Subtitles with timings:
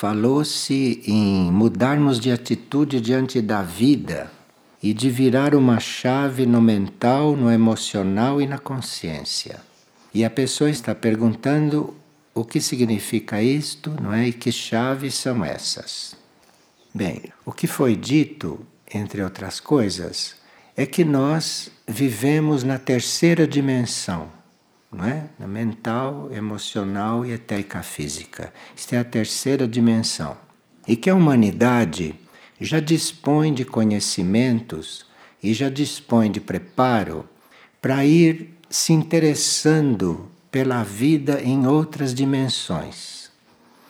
[0.00, 4.32] falou-se em mudarmos de atitude diante da vida
[4.82, 9.60] e de virar uma chave no mental, no emocional e na consciência.
[10.14, 11.94] E a pessoa está perguntando
[12.34, 14.28] o que significa isto, não é?
[14.28, 16.16] E que chaves são essas?
[16.94, 18.58] Bem, o que foi dito,
[18.94, 20.34] entre outras coisas,
[20.74, 24.30] é que nós vivemos na terceira dimensão,
[24.92, 25.30] não é?
[25.38, 28.52] Na mental, emocional e etérica física.
[28.76, 30.36] Isto é a terceira dimensão.
[30.86, 32.14] E que a humanidade
[32.60, 35.06] já dispõe de conhecimentos
[35.42, 37.24] e já dispõe de preparo
[37.80, 43.30] para ir se interessando pela vida em outras dimensões.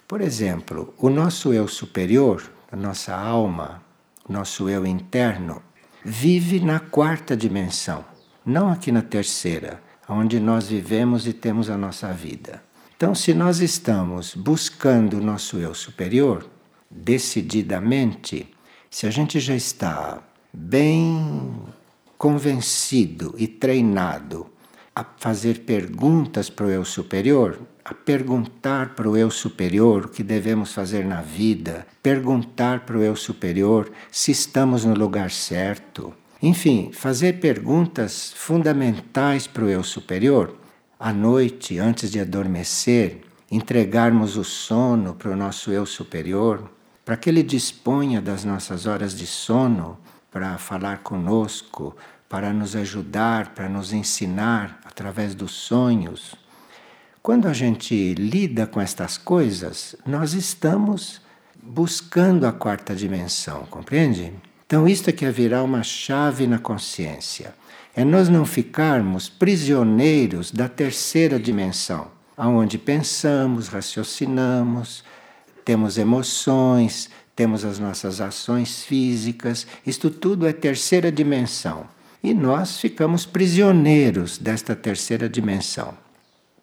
[0.07, 3.83] Por exemplo, o nosso eu superior, a nossa alma,
[4.29, 5.63] o nosso eu interno,
[6.05, 8.05] vive na quarta dimensão,
[8.45, 12.63] não aqui na terceira, onde nós vivemos e temos a nossa vida.
[12.97, 16.47] Então, se nós estamos buscando o nosso eu superior,
[16.91, 18.53] decididamente,
[18.91, 21.57] se a gente já está bem
[22.19, 24.47] convencido e treinado
[24.95, 30.23] a fazer perguntas para o eu superior, a perguntar para o eu superior o que
[30.23, 36.13] devemos fazer na vida, perguntar para o eu superior se estamos no lugar certo.
[36.43, 40.57] Enfim, fazer perguntas fundamentais para o eu superior.
[40.99, 46.71] À noite, antes de adormecer, entregarmos o sono para o nosso eu superior,
[47.05, 49.99] para que ele disponha das nossas horas de sono
[50.31, 51.95] para falar conosco,
[52.27, 56.35] para nos ajudar, para nos ensinar através dos sonhos.
[57.23, 61.21] Quando a gente lida com estas coisas, nós estamos
[61.63, 64.33] buscando a quarta dimensão, compreende?
[64.71, 67.53] Então, isto é que virar uma chave na consciência.
[67.93, 75.03] É nós não ficarmos prisioneiros da terceira dimensão, aonde pensamos, raciocinamos,
[75.65, 81.89] temos emoções, temos as nossas ações físicas, isto tudo é terceira dimensão.
[82.23, 85.99] E nós ficamos prisioneiros desta terceira dimensão.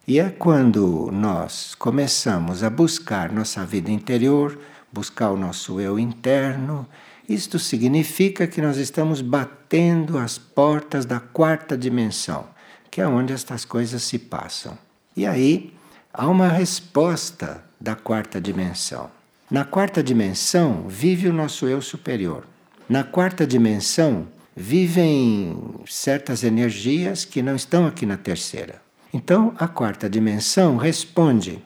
[0.08, 4.58] E é quando nós começamos a buscar nossa vida interior,
[4.94, 6.88] buscar o nosso eu interno,
[7.28, 12.48] isto significa que nós estamos batendo as portas da quarta dimensão,
[12.90, 14.78] que é onde estas coisas se passam.
[15.16, 15.74] E aí
[16.14, 19.10] há uma resposta da quarta dimensão.
[19.52, 22.46] Na quarta dimensão vive o nosso eu superior.
[22.88, 28.82] Na quarta dimensão vivem certas energias que não estão aqui na terceira.
[29.14, 31.64] Então, a quarta dimensão responde.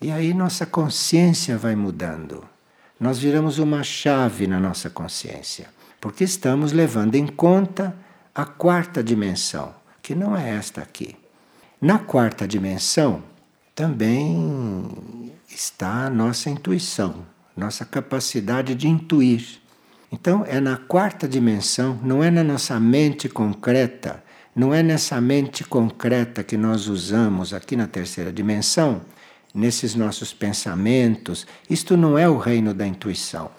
[0.00, 2.44] E aí nossa consciência vai mudando.
[3.00, 5.68] Nós viramos uma chave na nossa consciência,
[6.00, 7.94] porque estamos levando em conta
[8.34, 11.16] a quarta dimensão, que não é esta aqui.
[11.80, 13.22] Na quarta dimensão
[13.74, 19.58] também está a nossa intuição, nossa capacidade de intuir.
[20.12, 24.22] Então, é na quarta dimensão, não é na nossa mente concreta
[24.54, 29.00] não é nessa mente concreta que nós usamos aqui na terceira dimensão,
[29.54, 31.46] nesses nossos pensamentos.
[31.68, 33.50] Isto não é o reino da intuição.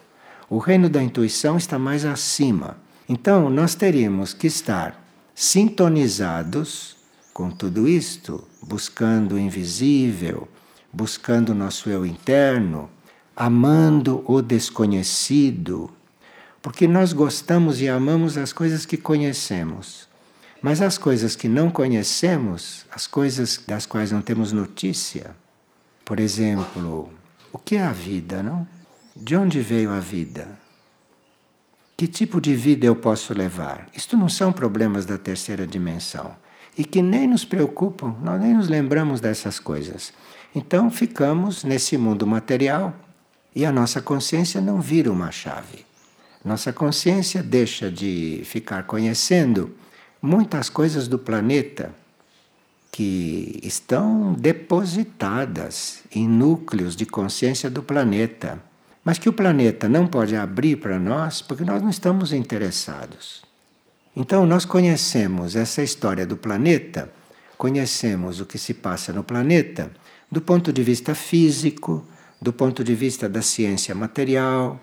[0.50, 2.78] O reino da intuição está mais acima.
[3.08, 5.02] Então, nós teríamos que estar
[5.34, 6.96] sintonizados
[7.34, 10.48] com tudo isto, buscando o invisível,
[10.92, 12.90] buscando o nosso eu interno,
[13.36, 15.90] amando o desconhecido,
[16.62, 20.08] porque nós gostamos e amamos as coisas que conhecemos.
[20.62, 25.36] Mas as coisas que não conhecemos, as coisas das quais não temos notícia,
[26.06, 27.10] por exemplo,
[27.52, 28.68] o que é a vida, não?
[29.16, 30.48] De onde veio a vida?
[31.96, 33.88] Que tipo de vida eu posso levar?
[33.94, 36.36] Isto não são problemas da terceira dimensão
[36.78, 40.14] e que nem nos preocupam, nós nem nos lembramos dessas coisas.
[40.56, 42.96] Então ficamos nesse mundo material
[43.56, 45.86] e a nossa consciência não vira uma chave.
[46.44, 49.76] Nossa consciência deixa de ficar conhecendo
[50.22, 51.94] muitas coisas do planeta
[52.92, 58.62] que estão depositadas em núcleos de consciência do planeta,
[59.04, 63.42] mas que o planeta não pode abrir para nós porque nós não estamos interessados.
[64.16, 67.12] Então, nós conhecemos essa história do planeta,
[67.58, 69.90] conhecemos o que se passa no planeta
[70.30, 72.06] do ponto de vista físico,
[72.42, 74.80] do ponto de vista da ciência material,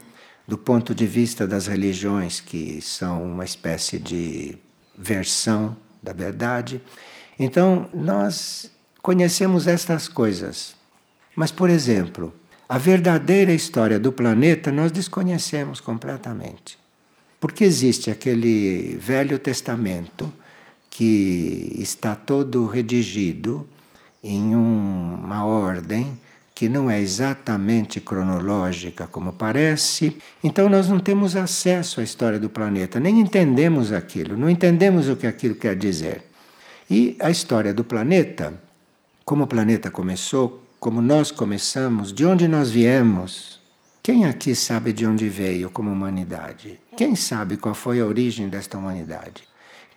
[0.47, 4.57] do ponto de vista das religiões, que são uma espécie de
[4.97, 6.81] versão da verdade.
[7.39, 8.71] Então, nós
[9.01, 10.75] conhecemos estas coisas.
[11.37, 12.35] Mas, por exemplo,
[12.69, 16.79] a verdadeira história do planeta nós desconhecemos completamente.
[17.41, 20.33] Porque existe aquele Velho Testamento
[20.91, 23.69] que está todo redigido
[24.23, 26.19] em uma ordem
[26.55, 32.51] que não é exatamente cronológica como parece, então nós não temos acesso à história do
[32.51, 36.25] planeta, nem entendemos aquilo, não entendemos o que aquilo quer dizer.
[36.91, 38.55] E a história do planeta,
[39.25, 43.61] como o planeta começou, como nós começamos, de onde nós viemos.
[44.03, 46.81] Quem aqui sabe de onde veio como humanidade?
[46.97, 49.43] Quem sabe qual foi a origem desta humanidade?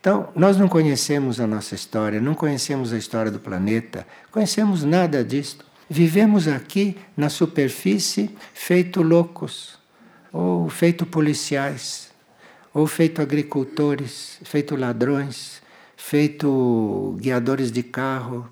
[0.02, 5.24] Então, nós não conhecemos a nossa história, não conhecemos a história do planeta, conhecemos nada
[5.24, 5.64] disto.
[5.90, 9.80] Vivemos aqui na superfície feito loucos,
[10.34, 12.12] ou feito policiais,
[12.74, 15.62] ou feito agricultores, feito ladrões,
[16.04, 18.50] feito guiadores de carro,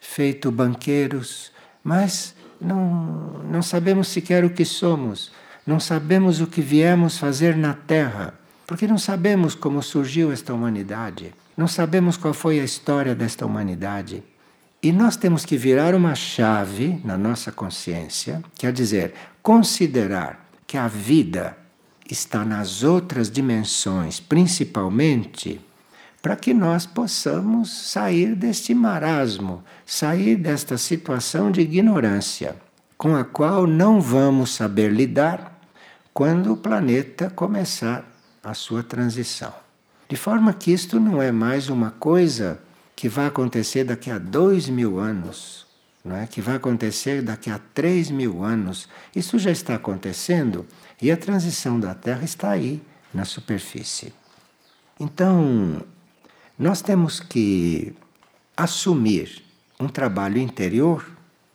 [0.00, 1.50] feito banqueiros,
[1.82, 5.32] mas não, não sabemos sequer o que somos,
[5.66, 8.34] não sabemos o que viemos fazer na Terra,
[8.66, 14.22] porque não sabemos como surgiu esta humanidade, não sabemos qual foi a história desta humanidade.
[14.82, 20.86] E nós temos que virar uma chave na nossa consciência, quer dizer, considerar que a
[20.86, 21.56] vida
[22.08, 25.60] está nas outras dimensões, principalmente,
[26.22, 32.56] para que nós possamos sair deste marasmo, sair desta situação de ignorância,
[32.98, 35.58] com a qual não vamos saber lidar
[36.12, 38.04] quando o planeta começar
[38.42, 39.52] a sua transição.
[40.08, 42.60] De forma que isto não é mais uma coisa
[42.94, 45.66] que vai acontecer daqui a dois mil anos,
[46.04, 46.26] não é?
[46.26, 48.88] que vai acontecer daqui a três mil anos.
[49.14, 50.66] Isso já está acontecendo
[51.00, 52.82] e a transição da Terra está aí,
[53.14, 54.12] na superfície.
[54.98, 55.82] Então,
[56.60, 57.94] nós temos que
[58.54, 59.42] assumir
[59.80, 61.02] um trabalho interior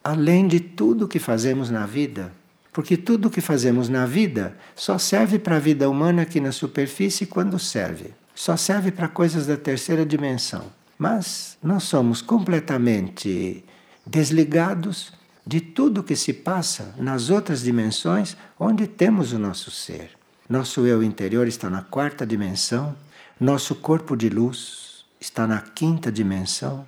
[0.04, 2.34] além de tudo que fazemos na vida.
[2.74, 7.28] Porque tudo que fazemos na vida só serve para a vida humana aqui na superfície
[7.28, 8.16] quando serve.
[8.34, 10.72] Só serve para coisas da terceira dimensão.
[10.98, 13.64] Mas nós somos completamente
[14.08, 15.14] desligados
[15.46, 20.10] de tudo que se passa nas outras dimensões onde temos o nosso ser.
[20.50, 22.96] Nosso eu interior está na quarta dimensão,
[23.40, 24.85] nosso corpo de luz
[25.26, 26.86] está na quinta dimensão,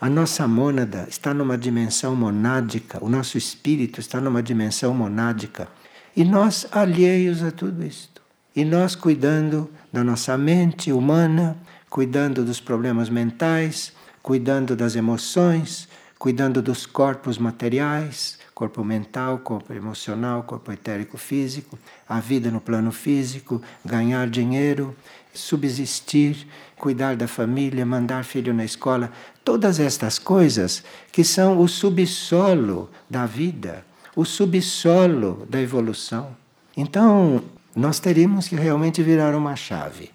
[0.00, 5.66] a nossa mônada está numa dimensão monádica, o nosso espírito está numa dimensão monádica.
[6.14, 8.22] E nós alheios a tudo isto.
[8.54, 11.56] E nós cuidando da nossa mente humana,
[11.90, 13.92] cuidando dos problemas mentais,
[14.22, 21.78] cuidando das emoções, cuidando dos corpos materiais, corpo mental, corpo emocional, corpo etérico físico,
[22.08, 24.94] a vida no plano físico, ganhar dinheiro,
[25.32, 26.46] subsistir,
[26.76, 29.10] cuidar da família, mandar filho na escola,
[29.44, 33.84] todas estas coisas que são o subsolo da vida,
[34.14, 36.36] o subsolo da evolução.
[36.76, 37.42] Então,
[37.74, 40.10] nós teríamos que realmente virar uma chave.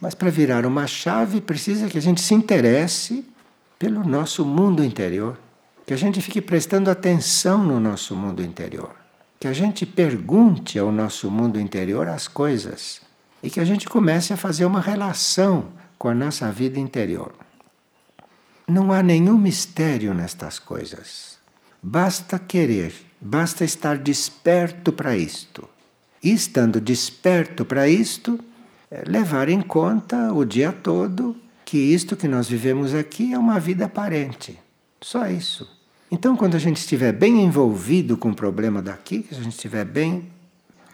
[0.00, 3.24] Mas para virar uma chave precisa que a gente se interesse
[3.78, 5.36] pelo nosso mundo interior,
[5.86, 8.94] que a gente fique prestando atenção no nosso mundo interior,
[9.38, 13.02] que a gente pergunte ao nosso mundo interior as coisas
[13.42, 15.66] e que a gente comece a fazer uma relação
[15.98, 17.34] com a nossa vida interior.
[18.66, 21.38] Não há nenhum mistério nestas coisas.
[21.82, 25.68] Basta querer, basta estar desperto para isto.
[26.22, 28.40] E estando desperto para isto,
[28.90, 33.60] é, levar em conta o dia todo que isto que nós vivemos aqui é uma
[33.60, 34.58] vida aparente.
[35.04, 35.68] Só isso.
[36.10, 39.84] Então, quando a gente estiver bem envolvido com o problema daqui, que a gente estiver
[39.84, 40.30] bem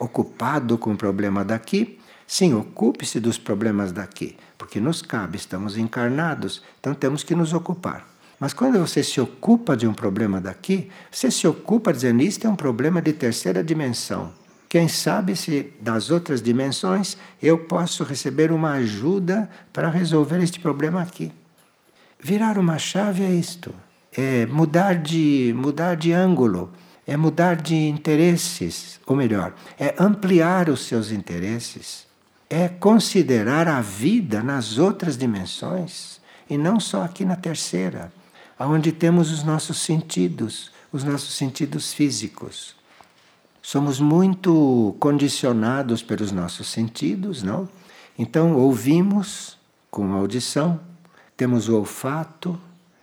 [0.00, 6.61] ocupado com o problema daqui, sim, ocupe-se dos problemas daqui, porque nos cabe, estamos encarnados,
[6.81, 8.05] então temos que nos ocupar.
[8.40, 12.50] Mas quando você se ocupa de um problema daqui, você se ocupa dizendo isto é
[12.50, 14.33] um problema de terceira dimensão.
[14.69, 21.00] Quem sabe se das outras dimensões eu posso receber uma ajuda para resolver este problema
[21.00, 21.31] aqui.
[22.19, 23.73] Virar uma chave é isto,
[24.17, 26.71] é mudar de mudar de ângulo,
[27.07, 32.07] é mudar de interesses, ou melhor, é ampliar os seus interesses,
[32.49, 38.12] é considerar a vida nas outras dimensões e não só aqui na terceira,
[38.59, 42.75] onde temos os nossos sentidos, os nossos sentidos físicos.
[43.62, 47.69] Somos muito condicionados pelos nossos sentidos, não?
[48.19, 49.57] Então ouvimos
[49.90, 50.81] com audição,
[51.37, 52.59] temos o olfato,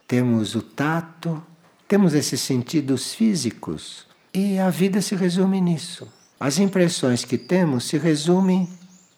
[0.08, 1.44] temos o tato,
[1.88, 6.08] temos esses sentidos físicos e a vida se resume nisso.
[6.40, 8.70] As impressões que temos se resumem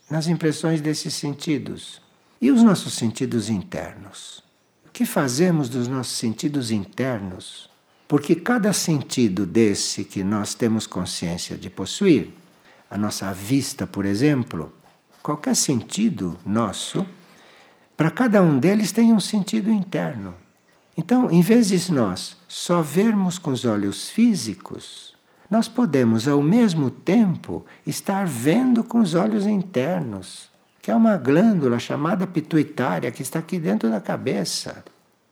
[0.10, 2.02] nas impressões desses sentidos.
[2.42, 4.42] E os nossos sentidos internos?
[4.88, 7.70] O que fazemos dos nossos sentidos internos?
[8.08, 12.34] Porque cada sentido desse que nós temos consciência de possuir,
[12.90, 14.74] a nossa vista, por exemplo,
[15.22, 17.06] qualquer sentido nosso,
[17.96, 20.34] para cada um deles tem um sentido interno.
[21.00, 25.16] Então, em vez de nós só vermos com os olhos físicos,
[25.50, 30.50] nós podemos ao mesmo tempo estar vendo com os olhos internos,
[30.82, 34.84] que é uma glândula chamada pituitária que está aqui dentro da cabeça.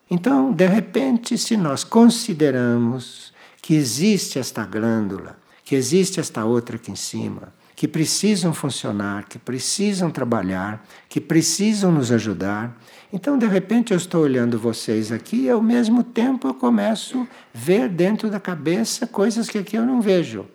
[0.09, 6.91] Então, de repente, se nós consideramos que existe esta glândula, que existe esta outra aqui
[6.91, 12.75] em cima, que precisam funcionar, que precisam trabalhar, que precisam nos ajudar.
[13.11, 17.27] Então, de repente, eu estou olhando vocês aqui e ao mesmo tempo eu começo a
[17.53, 20.45] ver dentro da cabeça coisas que aqui eu não vejo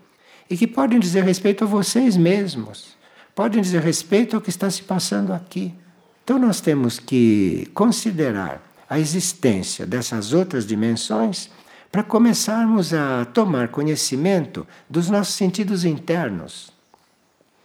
[0.50, 2.96] e que podem dizer respeito a vocês mesmos,
[3.34, 5.74] podem dizer respeito ao que está se passando aqui.
[6.22, 11.48] Então, nós temos que considerar a existência dessas outras dimensões
[11.92, 16.72] para começarmos a tomar conhecimento dos nossos sentidos internos.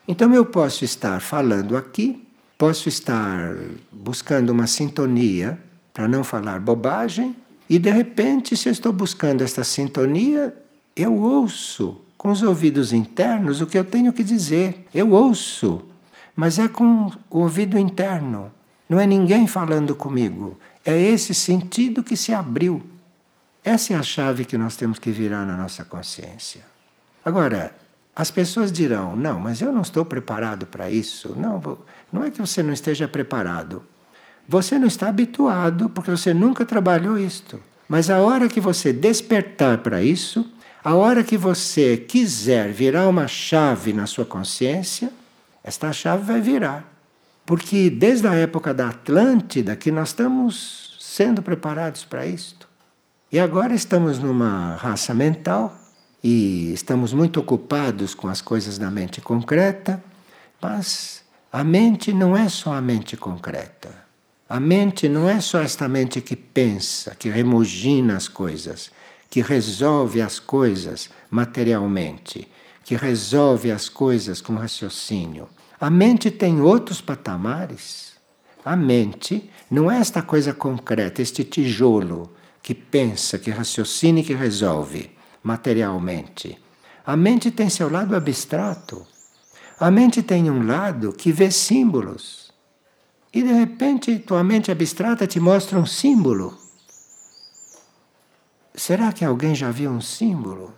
[0.06, 2.27] Então eu posso estar falando aqui,
[2.58, 3.56] posso estar
[3.92, 5.60] buscando uma sintonia
[5.94, 7.36] para não falar bobagem,
[7.70, 10.56] e de repente, se eu estou buscando esta sintonia,
[10.96, 14.88] eu ouço com os ouvidos internos o que eu tenho que dizer.
[14.94, 15.84] Eu ouço,
[16.36, 18.52] mas é com o ouvido interno.
[18.90, 20.58] Não é ninguém falando comigo.
[20.86, 22.82] É esse sentido que se abriu.
[23.64, 26.62] Essa é a chave que nós temos que virar na nossa consciência.
[27.26, 27.76] Agora,
[28.18, 31.36] as pessoas dirão: não, mas eu não estou preparado para isso.
[31.38, 31.78] Não,
[32.12, 33.84] não é que você não esteja preparado.
[34.50, 37.60] Você não está habituado porque você nunca trabalhou isto.
[37.88, 40.52] Mas a hora que você despertar para isso,
[40.84, 45.12] a hora que você quiser virar uma chave na sua consciência,
[45.64, 46.92] esta chave vai virar.
[47.46, 52.68] Porque desde a época da Atlântida que nós estamos sendo preparados para isto.
[53.32, 55.87] E agora estamos numa raça mental
[56.30, 60.04] e estamos muito ocupados com as coisas da mente concreta,
[60.62, 63.96] mas a mente não é só a mente concreta.
[64.50, 68.92] A mente não é só esta mente que pensa, que remugina as coisas,
[69.30, 72.46] que resolve as coisas materialmente,
[72.84, 75.48] que resolve as coisas com raciocínio.
[75.80, 78.16] A mente tem outros patamares.
[78.66, 84.34] A mente não é esta coisa concreta, este tijolo que pensa, que raciocina e que
[84.34, 85.16] resolve
[85.48, 86.60] materialmente.
[87.06, 89.08] A mente tem seu lado abstrato.
[89.80, 92.52] A mente tem um lado que vê símbolos.
[93.34, 96.58] E de repente tua mente abstrata te mostra um símbolo.
[98.76, 100.74] Será que alguém já viu um símbolo?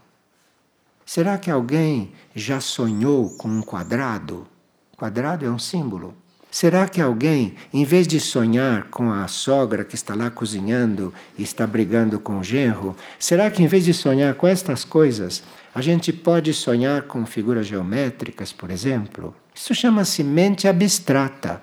[1.04, 4.48] Será que alguém já sonhou com um quadrado?
[4.96, 6.16] Quadrado é um símbolo.
[6.52, 11.44] Será que alguém, em vez de sonhar com a sogra que está lá cozinhando e
[11.44, 15.44] está brigando com o genro, será que em vez de sonhar com estas coisas,
[15.76, 19.36] a gente pode sonhar com figuras geométricas, por exemplo?
[19.54, 21.62] Isso chama-se mente abstrata.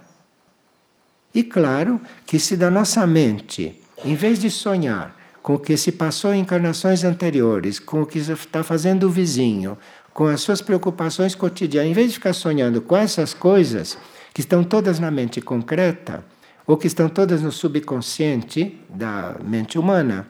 [1.34, 5.92] E claro que se da nossa mente, em vez de sonhar com o que se
[5.92, 9.76] passou em encarnações anteriores, com o que está fazendo o vizinho,
[10.14, 13.98] com as suas preocupações cotidianas, em vez de ficar sonhando com essas coisas,
[14.36, 16.22] que estão todas na mente concreta,
[16.66, 20.28] ou que estão todas no subconsciente da mente humana,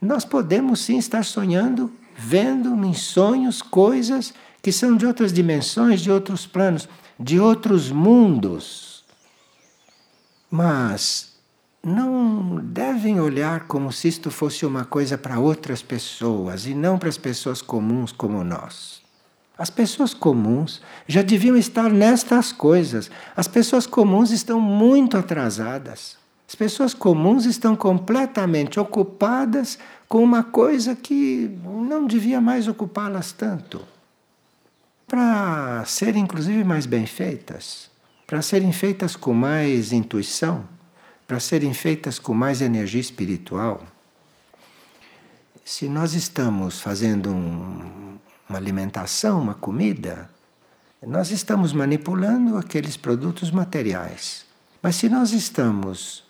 [0.00, 4.32] nós podemos sim estar sonhando, vendo em sonhos coisas
[4.62, 6.88] que são de outras dimensões, de outros planos,
[7.20, 9.04] de outros mundos.
[10.50, 11.34] Mas
[11.84, 17.10] não devem olhar como se isto fosse uma coisa para outras pessoas e não para
[17.10, 19.01] as pessoas comuns como nós.
[19.56, 23.10] As pessoas comuns já deviam estar nestas coisas.
[23.36, 26.16] As pessoas comuns estão muito atrasadas.
[26.48, 29.78] As pessoas comuns estão completamente ocupadas
[30.08, 33.80] com uma coisa que não devia mais ocupá-las tanto.
[35.06, 37.90] Para serem, inclusive, mais bem feitas,
[38.26, 40.64] para serem feitas com mais intuição,
[41.26, 43.82] para serem feitas com mais energia espiritual.
[45.64, 48.18] Se nós estamos fazendo um,
[48.52, 50.28] uma alimentação, uma comida,
[51.04, 54.44] nós estamos manipulando aqueles produtos materiais.
[54.82, 56.22] Mas se nós estamos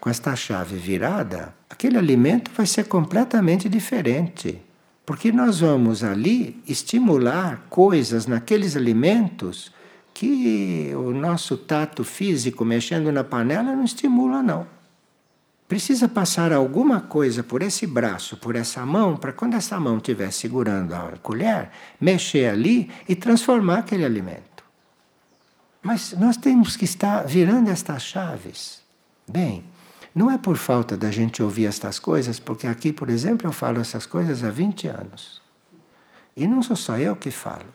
[0.00, 4.60] com esta chave virada, aquele alimento vai ser completamente diferente.
[5.06, 9.72] Porque nós vamos ali estimular coisas naqueles alimentos
[10.12, 14.66] que o nosso tato físico mexendo na panela não estimula, não.
[15.68, 20.32] Precisa passar alguma coisa por esse braço, por essa mão, para quando essa mão estiver
[20.32, 21.70] segurando a colher,
[22.00, 24.64] mexer ali e transformar aquele alimento.
[25.82, 28.80] Mas nós temos que estar virando estas chaves.
[29.30, 29.62] Bem,
[30.14, 33.78] não é por falta da gente ouvir estas coisas, porque aqui, por exemplo, eu falo
[33.78, 35.42] essas coisas há 20 anos.
[36.34, 37.66] E não sou só eu que falo.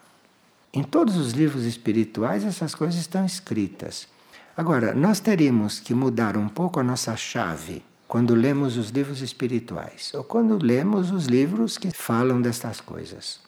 [0.73, 4.07] Em todos os livros espirituais essas coisas estão escritas.
[4.55, 10.11] Agora, nós teríamos que mudar um pouco a nossa chave quando lemos os livros espirituais
[10.13, 13.41] ou quando lemos os livros que falam destas coisas.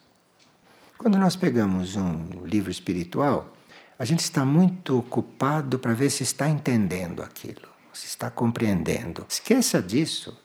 [0.98, 3.54] Quando nós pegamos um livro espiritual,
[4.00, 9.24] a gente está muito ocupado para ver se está entendendo aquilo, se está compreendendo.
[9.30, 10.36] Esqueça disso.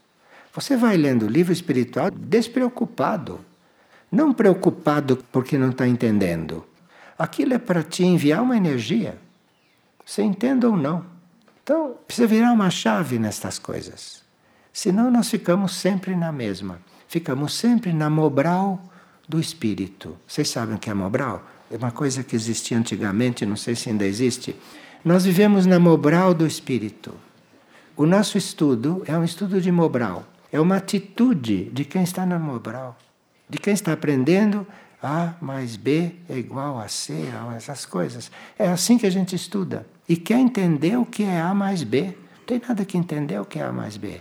[0.53, 3.41] Você vai lendo o livro espiritual despreocupado,
[4.13, 6.67] não preocupado porque não está entendendo.
[7.19, 9.19] Aquilo é para te enviar uma energia,
[10.11, 11.05] você entenda ou não.
[11.63, 14.25] Então, precisa virar uma chave nestas coisas.
[14.73, 16.81] Senão, nós ficamos sempre na mesma.
[17.07, 18.83] Ficamos sempre na Mobral
[19.29, 20.17] do espírito.
[20.27, 21.47] Vocês sabem o que é Mobral?
[21.71, 24.57] É uma coisa que existia antigamente, não sei se ainda existe.
[25.05, 27.15] Nós vivemos na Mobral do espírito.
[27.97, 30.25] O nosso estudo é um estudo de Mobral.
[30.51, 32.99] É uma atitude de quem está na Mobral.
[33.49, 34.67] De quem está aprendendo
[35.01, 37.15] A mais B é igual a C,
[37.57, 38.29] essas coisas.
[38.59, 39.87] É assim que a gente estuda.
[40.11, 42.07] E quer entender o que é A mais B.
[42.07, 44.21] Não tem nada que entender o que é A mais B.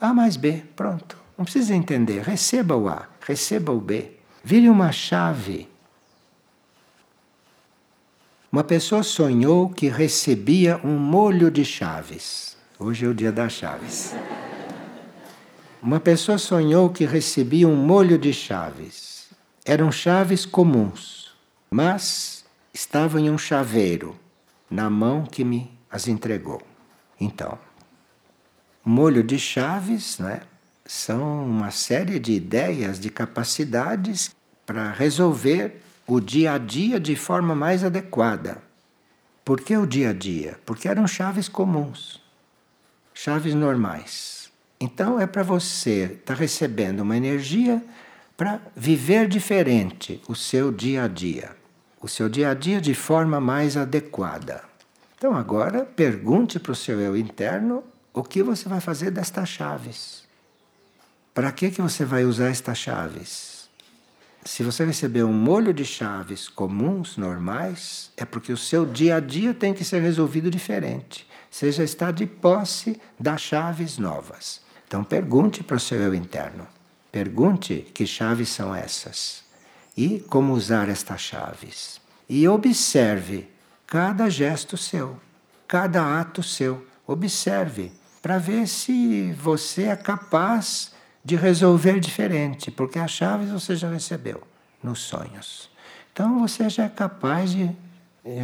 [0.00, 1.16] A mais B, pronto.
[1.38, 2.22] Não precisa entender.
[2.22, 4.10] Receba o A, receba o B.
[4.42, 5.68] Vire uma chave.
[8.50, 12.56] Uma pessoa sonhou que recebia um molho de chaves.
[12.76, 14.12] Hoje é o dia das chaves.
[15.80, 19.28] Uma pessoa sonhou que recebia um molho de chaves.
[19.64, 21.32] Eram chaves comuns,
[21.70, 22.44] mas
[22.74, 24.25] estavam em um chaveiro
[24.70, 26.60] na mão que me as entregou.
[27.20, 27.58] Então,
[28.84, 30.42] molho de chaves, né?
[30.84, 37.54] São uma série de ideias, de capacidades para resolver o dia a dia de forma
[37.54, 38.62] mais adequada.
[39.44, 40.58] Por que o dia a dia?
[40.64, 42.20] Porque eram chaves comuns,
[43.14, 44.50] chaves normais.
[44.80, 47.82] Então é para você estar tá recebendo uma energia
[48.36, 51.56] para viver diferente o seu dia a dia,
[52.06, 54.62] o seu dia a dia de forma mais adequada.
[55.18, 57.82] Então agora pergunte para o seu eu interno
[58.14, 60.24] o que você vai fazer destas chaves.
[61.34, 63.68] Para que, que você vai usar estas chaves?
[64.44, 69.20] Se você receber um molho de chaves comuns, normais, é porque o seu dia a
[69.20, 71.26] dia tem que ser resolvido diferente.
[71.50, 74.60] Você já está de posse das chaves novas.
[74.86, 76.68] Então pergunte para o seu eu interno.
[77.10, 79.45] Pergunte que chaves são essas
[79.96, 82.00] e como usar estas chaves.
[82.28, 83.48] E observe
[83.86, 85.18] cada gesto seu,
[85.66, 86.86] cada ato seu.
[87.06, 90.92] Observe para ver se você é capaz
[91.24, 94.42] de resolver diferente, porque as chaves você já recebeu
[94.82, 95.70] nos sonhos.
[96.12, 97.70] Então você já é capaz de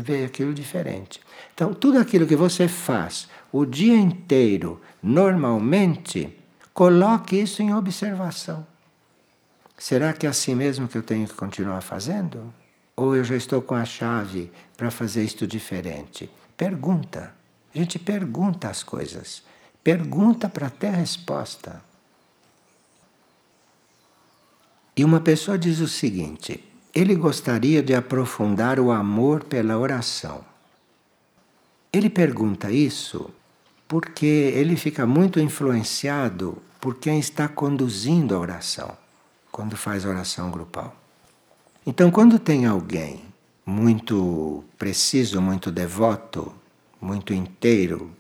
[0.03, 1.21] ver aquilo diferente.
[1.55, 6.37] Então, tudo aquilo que você faz o dia inteiro, normalmente,
[6.73, 8.67] coloque isso em observação.
[9.83, 12.55] Será que é assim mesmo que eu tenho que continuar fazendo?
[12.95, 16.31] Ou eu já estou com a chave para fazer isto diferente?
[16.57, 17.35] Pergunta.
[17.75, 19.43] A gente pergunta as coisas.
[19.83, 21.83] Pergunta para ter resposta.
[24.97, 26.63] E uma pessoa diz o seguinte:
[26.95, 30.45] ele gostaria de aprofundar o amor pela oração.
[31.93, 33.31] Ele pergunta isso
[33.89, 39.02] porque ele fica muito influenciado por quem está conduzindo a oração,
[39.53, 40.97] quando faz oração grupal.
[41.87, 43.23] Então, quando tem alguém
[43.67, 46.53] muito preciso, muito devoto,
[47.01, 48.11] muito inteiro,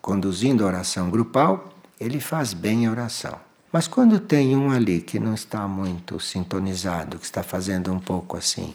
[0.00, 3.40] conduzindo a oração grupal, ele faz bem a oração.
[3.72, 8.36] Mas quando tem um ali que não está muito sintonizado, que está fazendo um pouco
[8.36, 8.74] assim,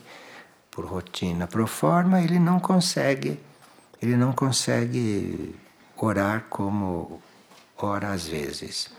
[0.71, 3.39] por rotina, pro forma, ele não consegue,
[4.01, 5.53] ele não consegue
[5.95, 7.21] orar como
[7.77, 8.89] ora às vezes.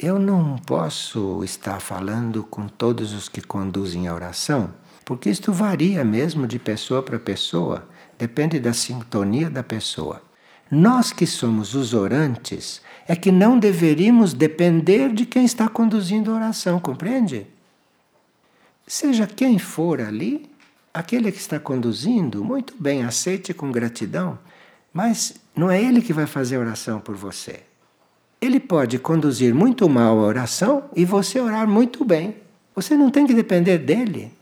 [0.00, 4.72] Eu não posso estar falando com todos os que conduzem a oração,
[5.04, 10.22] porque isto varia mesmo de pessoa para pessoa, depende da sintonia da pessoa.
[10.70, 16.36] Nós que somos os orantes, é que não deveríamos depender de quem está conduzindo a
[16.36, 17.48] oração, compreende?
[18.86, 20.48] Seja quem for ali,
[20.94, 24.38] aquele que está conduzindo, muito bem, aceite com gratidão,
[24.92, 27.67] mas não é ele que vai fazer a oração por você.
[28.40, 32.36] Ele pode conduzir muito mal a oração e você orar muito bem.
[32.74, 34.32] Você não tem que depender dele.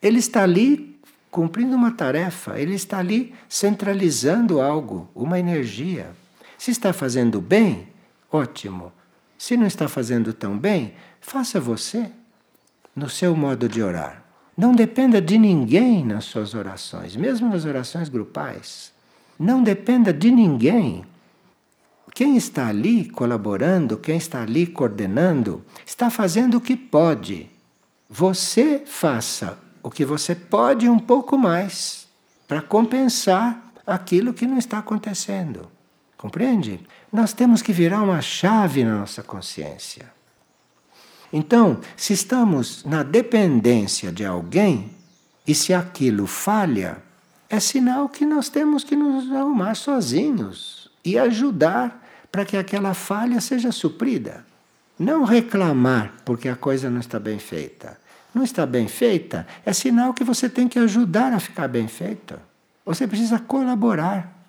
[0.00, 0.98] Ele está ali
[1.30, 6.10] cumprindo uma tarefa, ele está ali centralizando algo, uma energia.
[6.58, 7.88] Se está fazendo bem,
[8.30, 8.92] ótimo.
[9.38, 12.10] Se não está fazendo tão bem, faça você
[12.94, 14.22] no seu modo de orar.
[14.56, 18.92] Não dependa de ninguém nas suas orações, mesmo nas orações grupais.
[19.38, 21.04] Não dependa de ninguém.
[22.14, 27.48] Quem está ali colaborando, quem está ali coordenando, está fazendo o que pode.
[28.08, 32.06] Você faça o que você pode um pouco mais
[32.46, 35.68] para compensar aquilo que não está acontecendo.
[36.16, 36.80] Compreende?
[37.12, 40.10] nós temos que virar uma chave na nossa consciência.
[41.30, 44.90] Então, se estamos na dependência de alguém
[45.46, 47.02] e se aquilo falha,
[47.50, 52.01] é sinal que nós temos que nos arrumar sozinhos e ajudar
[52.32, 54.44] para que aquela falha seja suprida.
[54.98, 58.00] Não reclamar porque a coisa não está bem feita.
[58.34, 62.40] Não está bem feita é sinal que você tem que ajudar a ficar bem feita.
[62.84, 64.40] Você precisa colaborar.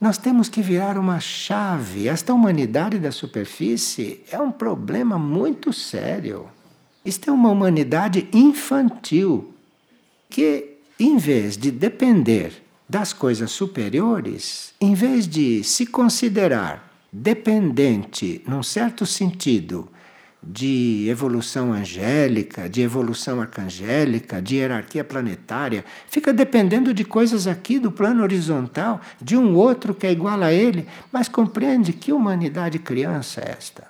[0.00, 2.08] Nós temos que virar uma chave.
[2.08, 6.48] Esta humanidade da superfície é um problema muito sério.
[7.04, 9.54] Isto é uma humanidade infantil
[10.28, 18.62] que, em vez de depender das coisas superiores, em vez de se considerar dependente, num
[18.62, 19.88] certo sentido,
[20.42, 27.92] de evolução angélica, de evolução arcangélica, de hierarquia planetária, fica dependendo de coisas aqui do
[27.92, 33.40] plano horizontal, de um outro que é igual a ele, mas compreende que humanidade criança
[33.40, 33.86] é esta?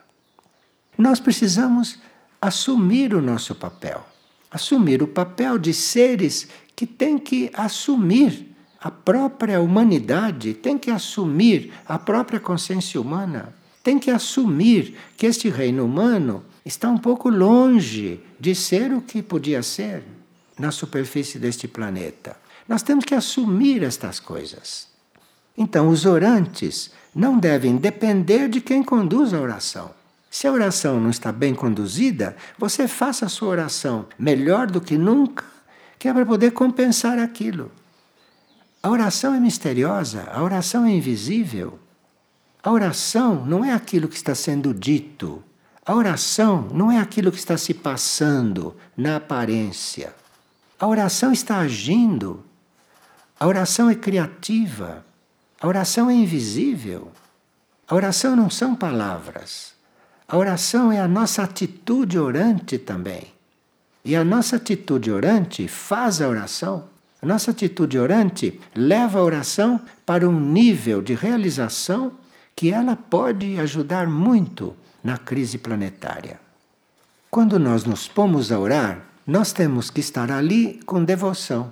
[0.99, 1.99] Nós precisamos
[2.41, 4.07] assumir o nosso papel,
[4.51, 8.52] assumir o papel de seres que têm que assumir
[8.83, 15.49] a própria humanidade, tem que assumir a própria consciência humana tem que assumir que este
[15.49, 20.05] reino humano está um pouco longe de ser o que podia ser
[20.59, 22.37] na superfície deste planeta.
[22.69, 24.87] Nós temos que assumir estas coisas.
[25.59, 29.91] Então, os orantes não devem depender de quem conduz a oração.
[30.31, 34.97] Se a oração não está bem conduzida, você faça a sua oração melhor do que
[34.97, 35.45] nunca,
[35.99, 37.71] que é para poder compensar aquilo.
[38.83, 41.79] A oração é misteriosa, a oração é invisível.
[42.63, 45.43] A oração não é aquilo que está sendo dito.
[45.87, 50.13] A oração não é aquilo que está se passando na aparência.
[50.79, 52.45] A oração está agindo.
[53.39, 55.05] A oração é criativa.
[55.61, 57.13] A oração é invisível.
[57.87, 59.75] A oração não são palavras.
[60.27, 63.33] A oração é a nossa atitude orante também.
[64.05, 66.92] E a nossa atitude orante faz a oração.
[67.23, 72.15] A nossa atitude orante leva a oração para um nível de realização
[72.57, 76.41] que ela pode ajudar muito na crise planetária.
[77.31, 81.71] Quando nós nos pomos a orar, nós temos que estar ali com devoção.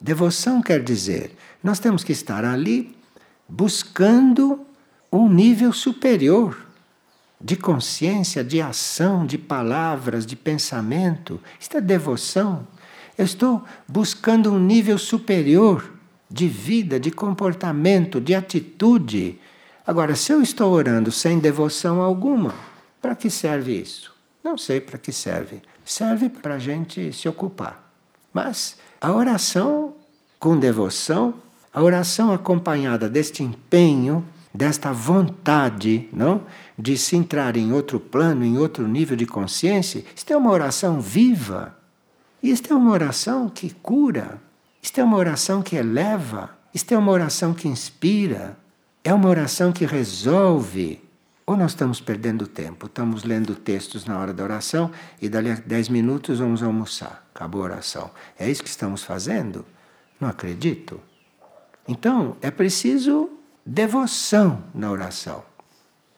[0.00, 2.96] Devoção quer dizer, nós temos que estar ali
[3.48, 4.64] buscando
[5.12, 6.64] um nível superior
[7.40, 11.40] de consciência, de ação, de palavras, de pensamento.
[11.58, 12.66] Isto é devoção.
[13.16, 15.92] Eu estou buscando um nível superior
[16.30, 19.38] de vida, de comportamento, de atitude
[19.90, 22.54] Agora, se eu estou orando sem devoção alguma,
[23.02, 24.14] para que serve isso?
[24.40, 25.60] Não sei para que serve.
[25.84, 27.92] Serve para a gente se ocupar.
[28.32, 29.94] Mas a oração
[30.38, 31.34] com devoção,
[31.74, 36.42] a oração acompanhada deste empenho, desta vontade, não,
[36.78, 41.00] de se entrar em outro plano, em outro nível de consciência, isto é uma oração
[41.00, 41.76] viva.
[42.42, 44.40] Isto é uma oração que cura.
[44.82, 46.50] Isto é uma oração que eleva.
[46.72, 48.56] Isto é uma oração que inspira.
[49.04, 51.02] É uma oração que resolve.
[51.46, 55.56] Ou nós estamos perdendo tempo, estamos lendo textos na hora da oração e dali a
[55.56, 57.26] 10 minutos vamos almoçar.
[57.34, 58.10] Acabou a oração.
[58.38, 59.66] É isso que estamos fazendo?
[60.20, 61.00] Não acredito.
[61.88, 63.30] Então, é preciso
[63.66, 65.42] devoção na oração.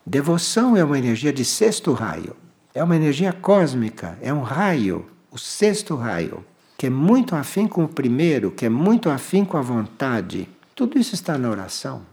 [0.04, 2.36] Devoção é uma energia de sexto raio.
[2.74, 6.44] É uma energia cósmica, é um raio, o sexto raio,
[6.76, 10.46] que é muito afim com o primeiro, que é muito afim com a vontade.
[10.74, 12.04] Tudo isso está na oração.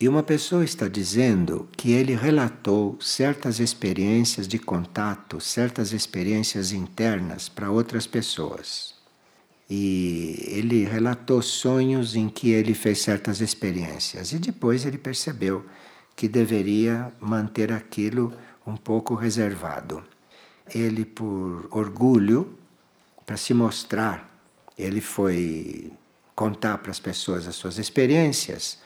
[0.00, 7.48] E uma pessoa está dizendo que ele relatou certas experiências de contato, certas experiências internas
[7.48, 8.94] para outras pessoas.
[9.70, 14.32] E ele relatou sonhos em que ele fez certas experiências.
[14.32, 15.64] E depois ele percebeu
[16.16, 18.32] que deveria manter aquilo
[18.66, 20.02] um pouco reservado.
[20.74, 22.58] Ele, por orgulho,
[23.26, 24.28] para se mostrar,
[24.78, 25.92] ele foi
[26.34, 28.78] contar para as pessoas as suas experiências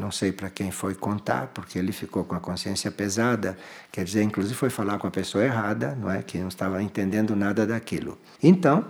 [0.00, 3.56] não sei para quem foi contar, porque ele ficou com a consciência pesada,
[3.92, 6.22] quer dizer, inclusive foi falar com a pessoa errada, não é?
[6.22, 8.18] Que não estava entendendo nada daquilo.
[8.42, 8.86] Então,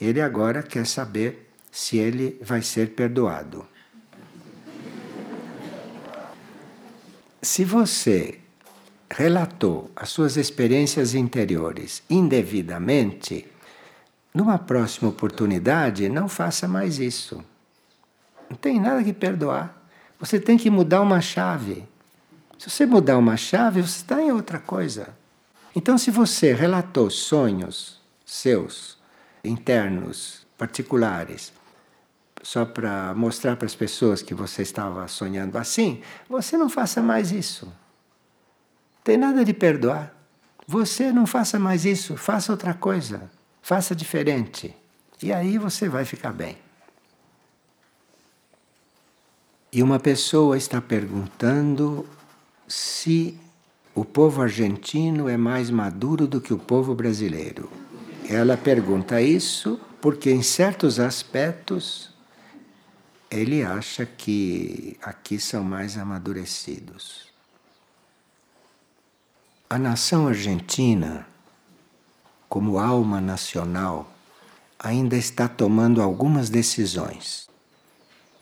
[0.00, 3.66] ele agora quer saber se ele vai ser perdoado.
[7.42, 8.38] Se você
[9.12, 13.46] relatou as suas experiências interiores indevidamente,
[14.32, 17.44] numa próxima oportunidade, não faça mais isso.
[18.48, 19.82] Não tem nada que perdoar.
[20.18, 21.86] Você tem que mudar uma chave.
[22.58, 25.08] Se você mudar uma chave, você está em outra coisa.
[25.76, 28.96] Então, se você relatou sonhos seus,
[29.44, 31.52] internos, particulares,
[32.42, 37.30] só para mostrar para as pessoas que você estava sonhando assim, você não faça mais
[37.30, 37.70] isso.
[39.04, 40.14] Tem nada de perdoar.
[40.66, 44.74] Você não faça mais isso, faça outra coisa, faça diferente.
[45.22, 46.56] E aí você vai ficar bem.
[49.72, 52.06] E uma pessoa está perguntando
[52.68, 53.38] se
[53.94, 57.70] o povo argentino é mais maduro do que o povo brasileiro.
[58.28, 62.10] Ela pergunta isso porque, em certos aspectos,
[63.30, 67.31] ele acha que aqui são mais amadurecidos.
[69.72, 71.26] A nação argentina,
[72.46, 74.12] como alma nacional,
[74.78, 77.48] ainda está tomando algumas decisões.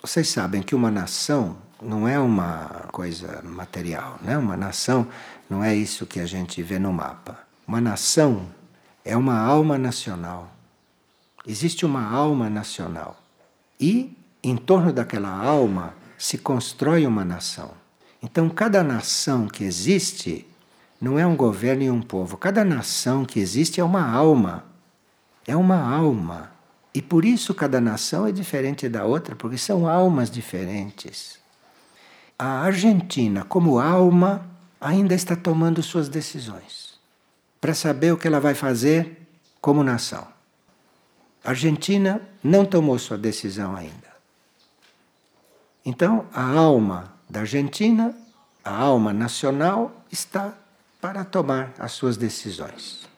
[0.03, 4.37] Vocês sabem que uma nação não é uma coisa material, né?
[4.37, 5.07] Uma nação
[5.49, 7.38] não é isso que a gente vê no mapa.
[7.64, 8.49] Uma nação
[9.05, 10.51] é uma alma nacional.
[11.47, 13.23] Existe uma alma nacional.
[13.79, 17.71] E em torno daquela alma se constrói uma nação.
[18.21, 20.49] Então, cada nação que existe
[21.00, 22.36] não é um governo e um povo.
[22.36, 24.64] Cada nação que existe é uma alma.
[25.46, 26.52] É uma alma.
[26.92, 31.38] E por isso cada nação é diferente da outra, porque são almas diferentes.
[32.38, 34.46] A Argentina, como alma,
[34.80, 36.98] ainda está tomando suas decisões
[37.60, 39.26] para saber o que ela vai fazer
[39.60, 40.26] como nação.
[41.44, 44.10] A Argentina não tomou sua decisão ainda.
[45.84, 48.14] Então, a alma da Argentina,
[48.64, 50.54] a alma nacional, está
[51.00, 53.08] para tomar as suas decisões.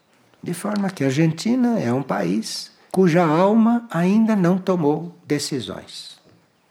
[0.43, 6.21] De forma que a Argentina é um país cuja alma ainda não tomou decisões.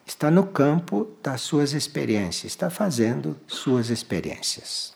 [0.05, 4.93] Está no campo das suas experiências, está fazendo suas experiências.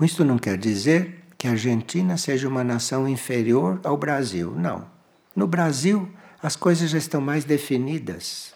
[0.00, 4.86] Isto não quer dizer que a Argentina seja uma nação inferior ao Brasil, não.
[5.34, 6.10] No Brasil,
[6.42, 8.52] as coisas já estão mais definidas.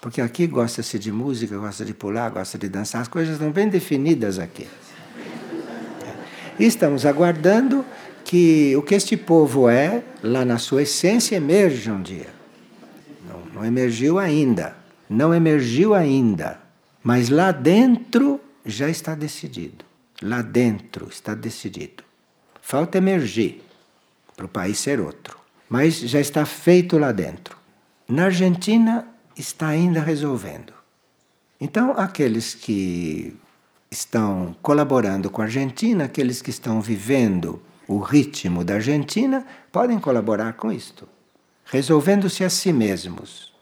[0.00, 3.68] Porque aqui gosta-se de música, gosta de pular, gosta de dançar, as coisas estão bem
[3.68, 4.68] definidas aqui.
[6.58, 7.84] E estamos aguardando
[8.24, 12.28] que o que este povo é, lá na sua essência, emerja um dia.
[13.28, 14.76] Não, não emergiu ainda.
[15.08, 16.60] Não emergiu ainda.
[17.02, 19.84] Mas lá dentro já está decidido.
[20.20, 22.02] Lá dentro está decidido.
[22.60, 23.62] Falta emergir
[24.36, 25.38] para o país ser outro.
[25.68, 27.56] Mas já está feito lá dentro.
[28.08, 30.72] Na Argentina está ainda resolvendo.
[31.60, 33.36] Então, aqueles que
[33.90, 40.54] estão colaborando com a Argentina, aqueles que estão vivendo o ritmo da Argentina, podem colaborar
[40.54, 41.08] com isto,
[41.64, 43.54] resolvendo-se a si mesmos.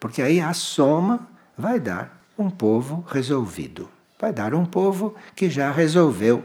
[0.00, 3.88] Porque aí a soma vai dar um povo resolvido.
[4.20, 6.44] Vai dar um povo que já resolveu,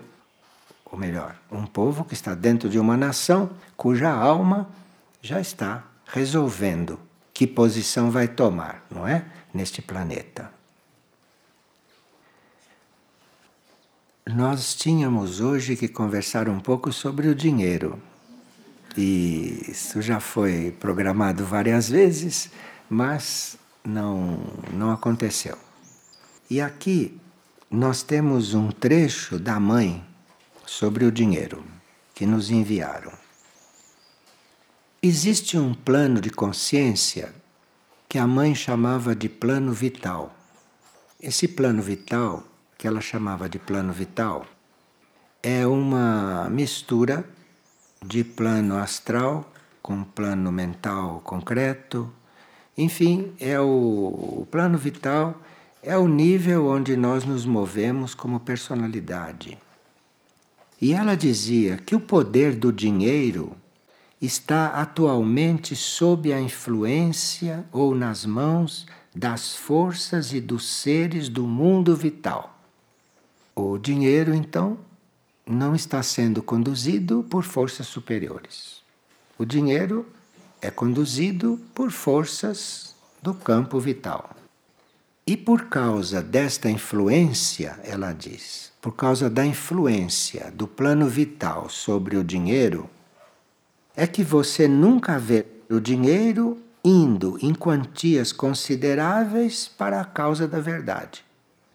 [0.86, 4.70] ou melhor, um povo que está dentro de uma nação cuja alma
[5.22, 7.00] já está resolvendo
[7.34, 9.26] que posição vai tomar, não é?
[9.52, 10.53] Neste planeta.
[14.26, 18.02] Nós tínhamos hoje que conversar um pouco sobre o dinheiro.
[18.96, 22.50] E isso já foi programado várias vezes,
[22.90, 24.40] mas não,
[24.72, 25.58] não aconteceu.
[26.50, 27.20] E aqui
[27.70, 30.02] nós temos um trecho da mãe
[30.66, 31.62] sobre o dinheiro
[32.16, 33.12] que nos enviaram.
[35.02, 37.36] Existe um plano de consciência
[38.08, 40.34] que a mãe chamava de plano vital.
[41.20, 42.53] Esse plano vital,
[42.84, 44.46] que ela chamava de plano vital,
[45.42, 47.24] é uma mistura
[48.06, 49.50] de plano astral
[49.82, 52.12] com plano mental concreto.
[52.78, 55.34] Enfim, é o, o plano vital
[55.82, 59.58] é o nível onde nós nos movemos como personalidade.
[60.82, 63.56] E ela dizia que o poder do dinheiro
[64.22, 71.96] está atualmente sob a influência ou nas mãos das forças e dos seres do mundo
[71.96, 72.53] vital.
[73.56, 74.80] O dinheiro, então,
[75.46, 78.82] não está sendo conduzido por forças superiores.
[79.38, 80.08] O dinheiro
[80.62, 84.32] é conduzido por forças do campo vital.
[85.26, 92.18] E por causa desta influência, ela diz, por causa da influência do plano vital sobre
[92.18, 92.90] o dinheiro,
[93.96, 100.60] é que você nunca vê o dinheiro indo em quantias consideráveis para a causa da
[100.60, 101.24] verdade.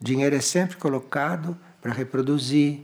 [0.01, 2.81] O dinheiro é sempre colocado para reproduzir,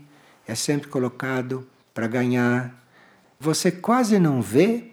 [0.46, 2.74] é sempre colocado para ganhar.
[3.38, 4.92] Você quase não vê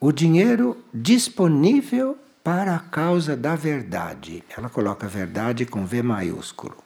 [0.00, 4.44] o dinheiro disponível para a causa da verdade.
[4.56, 6.76] Ela coloca verdade com V maiúsculo.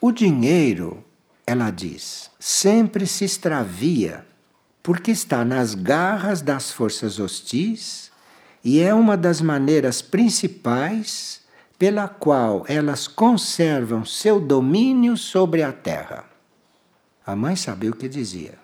[0.00, 1.04] O dinheiro,
[1.46, 4.24] ela diz, sempre se extravia
[4.82, 8.12] porque está nas garras das forças hostis
[8.62, 11.37] e é uma das maneiras principais
[11.78, 16.24] pela qual elas conservam seu domínio sobre a terra.
[17.24, 18.58] A mãe sabia o que dizia.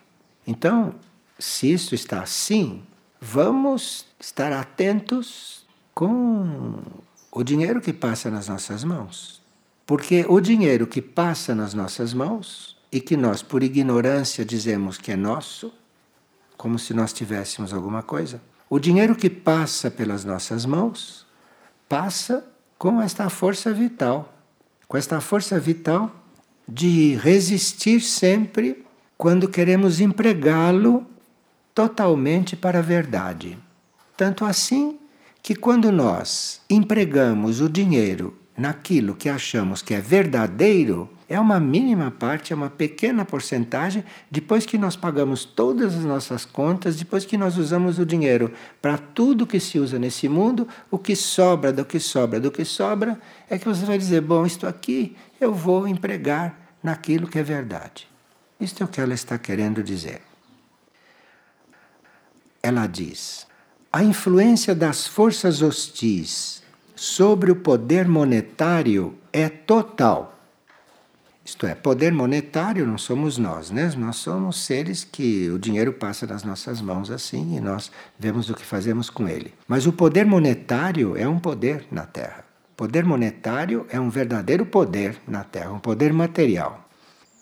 [0.47, 0.95] Então,
[1.39, 2.83] se isso está assim,
[3.21, 6.83] vamos estar atentos com
[7.31, 9.41] o dinheiro que passa nas nossas mãos.
[9.87, 15.13] Porque o dinheiro que passa nas nossas mãos e que nós, por ignorância, dizemos que
[15.13, 15.73] é nosso,
[16.57, 21.27] como se nós tivéssemos alguma coisa, o dinheiro que passa pelas nossas mãos
[21.89, 22.45] passa
[22.79, 24.33] com esta força vital,
[24.87, 26.15] com esta força vital
[26.69, 28.85] de resistir sempre
[29.17, 31.07] quando queremos empregá-lo
[31.75, 33.59] totalmente para a verdade.
[34.17, 34.99] Tanto assim
[35.43, 42.11] que quando nós empregamos o dinheiro naquilo que achamos que é verdadeiro, é uma mínima
[42.11, 47.39] parte, é uma pequena porcentagem, depois que nós pagamos todas as nossas contas, depois que
[47.39, 51.85] nós usamos o dinheiro para tudo que se usa nesse mundo, o que sobra do
[51.85, 55.89] que sobra do que sobra, é que você vai dizer: bom, isto aqui eu vou
[55.89, 58.07] empregar naquilo que é verdade.
[58.61, 60.21] Isto é o que ela está querendo dizer.
[62.63, 63.47] Ela diz:
[63.93, 66.63] a influência das forças hostis
[66.95, 70.34] sobre o poder monetário é total.
[71.45, 73.93] Isto é, poder monetário não somos nós, né?
[73.99, 78.55] Nós somos seres que o dinheiro passa nas nossas mãos assim e nós vemos o
[78.55, 79.53] que fazemos com ele.
[79.69, 82.47] Mas o poder monetário é um poder na Terra.
[82.75, 86.89] Poder monetário é um verdadeiro poder na Terra, um poder material.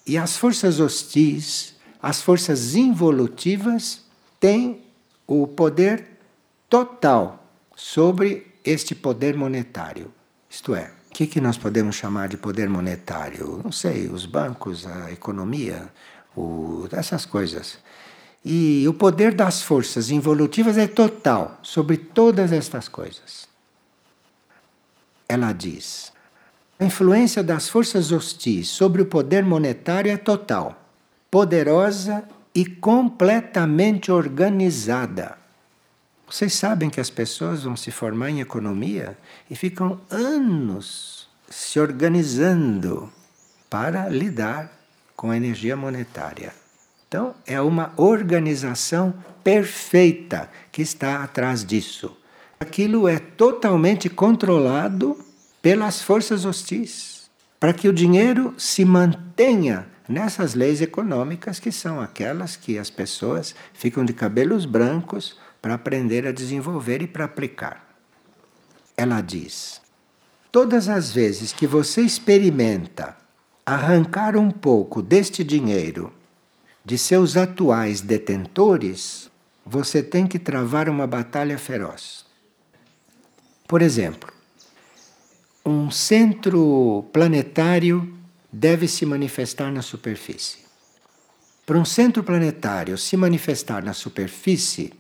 [0.04, 4.04] E as forças hostis, as forças involutivas,
[4.40, 4.82] têm
[5.28, 6.18] o poder
[6.68, 10.12] total sobre este poder monetário.
[10.50, 13.61] Isto é, o que, que nós podemos chamar de poder monetário?
[13.62, 15.92] Não sei, os bancos, a economia,
[16.35, 17.77] o, essas coisas.
[18.42, 23.46] E o poder das forças involutivas é total sobre todas estas coisas.
[25.29, 26.14] Ela diz:
[26.81, 30.83] a influência das forças hostis sobre o poder monetário é total,
[31.31, 35.41] poderosa e completamente organizada.
[36.33, 39.18] Vocês sabem que as pessoas vão se formar em economia
[39.51, 43.12] e ficam anos se organizando
[43.68, 44.73] para lidar
[45.14, 46.55] com a energia monetária.
[47.07, 49.12] Então, é uma organização
[49.45, 52.16] perfeita que está atrás disso.
[52.59, 55.23] Aquilo é totalmente controlado
[55.61, 62.57] pelas forças hostis, para que o dinheiro se mantenha nessas leis econômicas que são aquelas
[62.57, 67.88] que as pessoas ficam de cabelos brancos para aprender a desenvolver e para aplicar.
[68.96, 69.81] Ela diz:
[70.51, 73.16] todas as vezes que você experimenta
[73.64, 76.12] arrancar um pouco deste dinheiro
[76.85, 79.31] de seus atuais detentores,
[79.64, 82.27] você tem que travar uma batalha feroz.
[83.68, 84.33] Por exemplo,
[85.64, 88.12] um centro planetário
[88.53, 90.59] deve se manifestar na superfície.
[91.64, 94.92] Para um centro planetário se manifestar na superfície,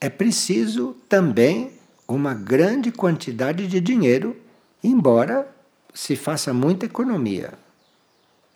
[0.00, 1.72] é preciso também
[2.06, 4.36] uma grande quantidade de dinheiro,
[4.82, 5.46] embora
[5.92, 7.52] se faça muita economia.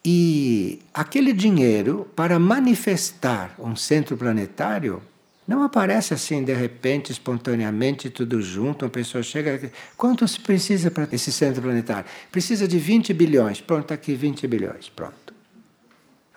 [0.04, 5.02] E aquele dinheiro, para manifestar um centro planetário,
[5.46, 8.84] não aparece assim de repente, espontaneamente, tudo junto.
[8.84, 9.70] Uma pessoa chega.
[9.96, 12.08] Quanto se precisa para esse centro planetário?
[12.30, 13.60] Precisa de 20 bilhões.
[13.60, 14.88] Pronto, está aqui 20 bilhões.
[14.88, 15.34] Pronto.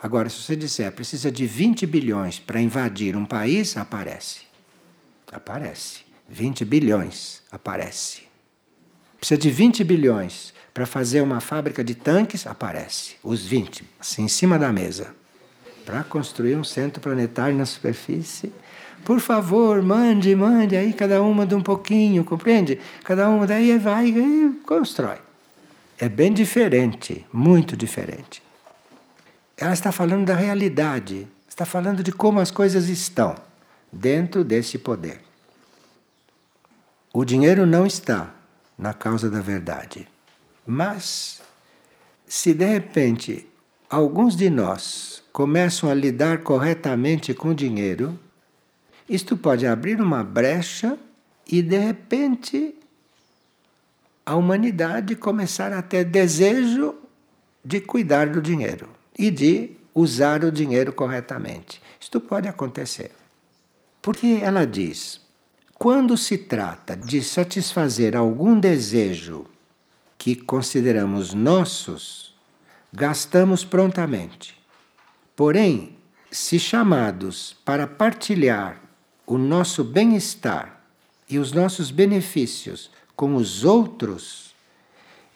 [0.01, 4.44] Agora, se você disser precisa de 20 bilhões para invadir um país, aparece.
[5.35, 6.05] Aparece.
[6.29, 8.23] 20 bilhões aparece.
[9.19, 13.17] Precisa de 20 bilhões para fazer uma fábrica de tanques, aparece.
[13.21, 15.13] Os 20, assim, em cima da mesa.
[15.85, 18.49] Para construir um centro planetário na superfície.
[19.03, 22.79] Por favor, mande, mande, aí cada uma manda um pouquinho, compreende?
[23.03, 25.17] Cada uma daí vai e constrói.
[25.99, 28.41] É bem diferente, muito diferente.
[29.57, 33.35] Ela está falando da realidade, está falando de como as coisas estão
[33.91, 35.24] dentro desse poder.
[37.17, 38.35] O dinheiro não está
[38.77, 40.05] na causa da verdade.
[40.67, 41.41] Mas,
[42.27, 43.47] se de repente
[43.89, 48.19] alguns de nós começam a lidar corretamente com o dinheiro,
[49.07, 50.99] isto pode abrir uma brecha
[51.47, 52.75] e de repente
[54.25, 56.95] a humanidade começar a ter desejo
[57.63, 61.81] de cuidar do dinheiro e de usar o dinheiro corretamente.
[61.97, 63.11] Isto pode acontecer.
[64.01, 65.24] Porque ela diz:
[65.77, 69.45] quando se trata de satisfazer algum desejo
[70.17, 72.33] que consideramos nossos,
[72.91, 74.57] gastamos prontamente.
[75.35, 75.97] Porém,
[76.31, 78.81] se chamados para partilhar
[79.27, 80.81] o nosso bem-estar
[81.29, 84.55] e os nossos benefícios com os outros,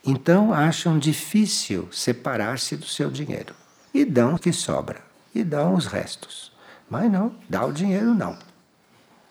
[0.05, 3.53] então acham difícil separar-se do seu dinheiro.
[3.93, 5.03] E dão o que sobra,
[5.35, 6.51] e dão os restos.
[6.89, 8.37] Mas não, dá o dinheiro não.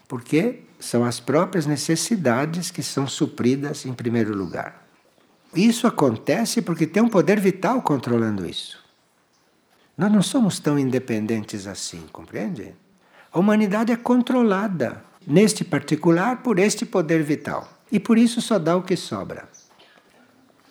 [0.07, 4.87] Porque são as próprias necessidades que são supridas em primeiro lugar.
[5.55, 8.79] Isso acontece porque tem um poder vital controlando isso.
[9.97, 12.74] Nós não somos tão independentes assim, compreende?
[13.33, 17.68] A humanidade é controlada, neste particular, por este poder vital.
[17.91, 19.49] E por isso só dá o que sobra.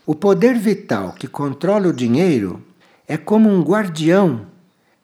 [0.06, 2.64] O poder vital que controla o dinheiro
[3.08, 4.48] é como um guardião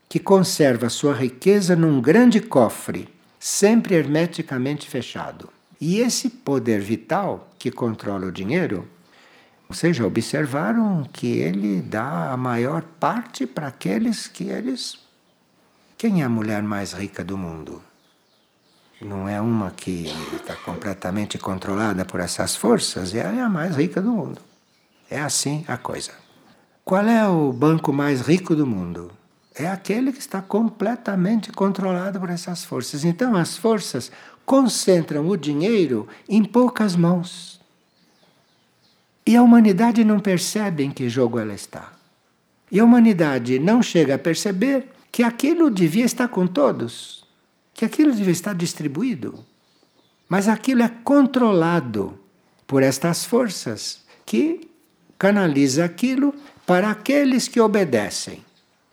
[0.08, 3.13] que conserva sua riqueza num grande cofre,
[3.46, 5.50] sempre hermeticamente fechado.
[5.82, 8.88] E esse poder vital que controla o dinheiro
[9.68, 14.98] vocês já observaram que ele dá a maior parte para aqueles que eles.
[15.98, 17.82] Quem é a mulher mais rica do mundo?
[19.02, 24.02] Não é uma que está completamente controlada por essas forças, ela é a mais rica
[24.02, 24.40] do mundo.
[25.10, 26.14] É assim a coisa.
[26.86, 29.12] Qual é o banco mais rico do mundo?
[29.56, 33.06] É aquele que está completamente controlado por essas forças.
[33.06, 34.12] Então, as forças
[34.46, 37.62] concentram o dinheiro em poucas mãos.
[39.26, 41.94] E a humanidade não percebe em que jogo ela está.
[42.72, 47.24] E a humanidade não chega a perceber que aquilo devia estar com todos,
[47.74, 49.46] que aquilo devia estar distribuído.
[50.28, 52.18] Mas aquilo é controlado
[52.66, 54.68] por estas forças que
[55.20, 56.34] canaliza aquilo
[56.66, 58.44] para aqueles que obedecem,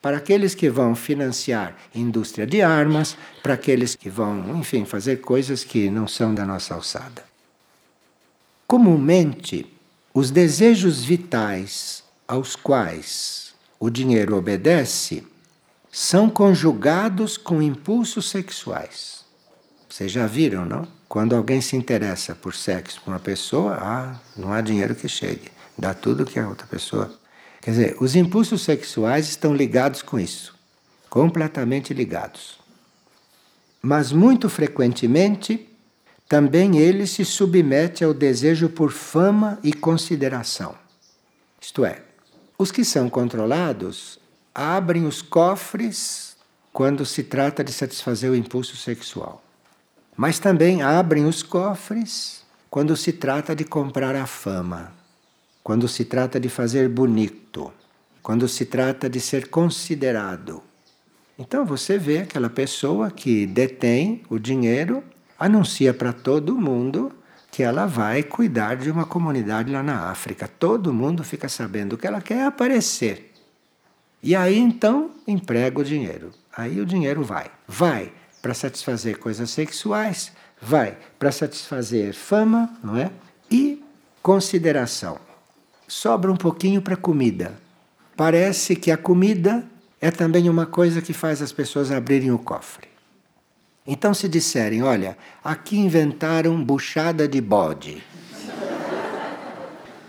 [0.01, 5.62] para aqueles que vão financiar indústria de armas, para aqueles que vão, enfim, fazer coisas
[5.62, 7.24] que não são da nossa alçada.
[8.66, 9.66] Comumente,
[10.14, 15.26] os desejos vitais aos quais o dinheiro obedece
[15.90, 19.24] são conjugados com impulsos sexuais.
[19.88, 20.86] Vocês já viram, não?
[21.09, 25.51] Quando alguém se interessa por sexo com uma pessoa, ah, não há dinheiro que chegue.
[25.76, 27.19] Dá tudo que a outra pessoa.
[27.61, 30.54] Quer dizer, os impulsos sexuais estão ligados com isso.
[31.08, 32.58] Completamente ligados.
[33.82, 35.68] Mas muito frequentemente
[36.28, 40.74] também ele se submete ao desejo por fama e consideração.
[41.61, 42.02] Isto é,
[42.56, 44.18] os que são controlados
[44.54, 46.36] abrem os cofres
[46.72, 49.42] quando se trata de satisfazer o impulso sexual.
[50.16, 54.92] Mas também abrem os cofres quando se trata de comprar a fama,
[55.70, 57.72] quando se trata de fazer bonito,
[58.20, 60.60] quando se trata de ser considerado.
[61.38, 65.00] Então você vê aquela pessoa que detém o dinheiro
[65.38, 67.12] anuncia para todo mundo
[67.52, 70.48] que ela vai cuidar de uma comunidade lá na África.
[70.48, 73.32] Todo mundo fica sabendo que ela quer aparecer.
[74.20, 76.32] E aí então emprega o dinheiro.
[76.52, 77.48] Aí o dinheiro vai.
[77.68, 78.12] Vai
[78.42, 83.12] para satisfazer coisas sexuais, vai para satisfazer fama, não é?
[83.48, 83.80] E
[84.20, 85.30] consideração.
[85.91, 87.53] Sobra um pouquinho para comida.
[88.16, 89.64] Parece que a comida
[90.01, 92.86] é também uma coisa que faz as pessoas abrirem o cofre.
[93.84, 98.05] Então, se disserem, olha, aqui inventaram buchada de bode.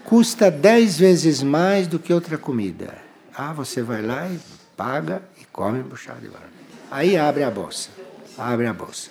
[0.05, 2.95] Custa dez vezes mais do que outra comida.
[3.35, 4.39] Ah, você vai lá e
[4.77, 6.43] paga e come buchada de bode.
[6.91, 7.89] Aí abre a bolsa.
[8.37, 9.09] Abre a bolsa.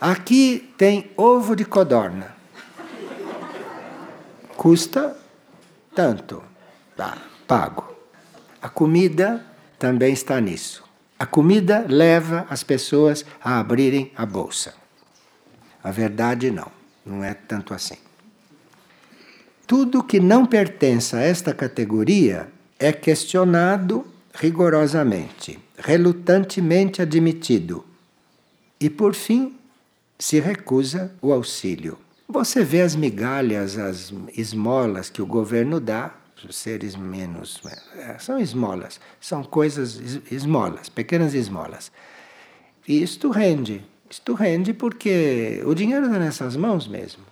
[0.00, 2.35] Aqui tem ovo de codorna.
[4.56, 5.16] Custa
[5.94, 6.42] tanto.
[6.96, 7.94] Tá, pago.
[8.60, 9.44] A comida
[9.78, 10.82] também está nisso.
[11.18, 14.74] A comida leva as pessoas a abrirem a bolsa.
[15.82, 16.70] A verdade não,
[17.04, 17.96] não é tanto assim.
[19.66, 22.48] Tudo que não pertence a esta categoria
[22.78, 27.84] é questionado rigorosamente, relutantemente admitido.
[28.78, 29.56] E por fim,
[30.18, 31.98] se recusa o auxílio.
[32.28, 36.12] Você vê as migalhas, as esmolas que o governo dá
[36.50, 37.60] seres menos.
[37.94, 40.00] É, são esmolas, são coisas,
[40.30, 41.90] esmolas, pequenas esmolas.
[42.86, 43.84] E isto rende.
[44.10, 47.24] Isto rende porque o dinheiro está nessas mãos mesmo.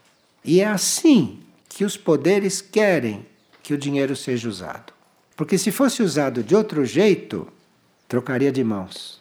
[0.44, 3.26] E é assim que os poderes querem
[3.62, 4.92] que o dinheiro seja usado.
[5.36, 7.48] Porque se fosse usado de outro jeito,
[8.08, 9.20] trocaria de mãos.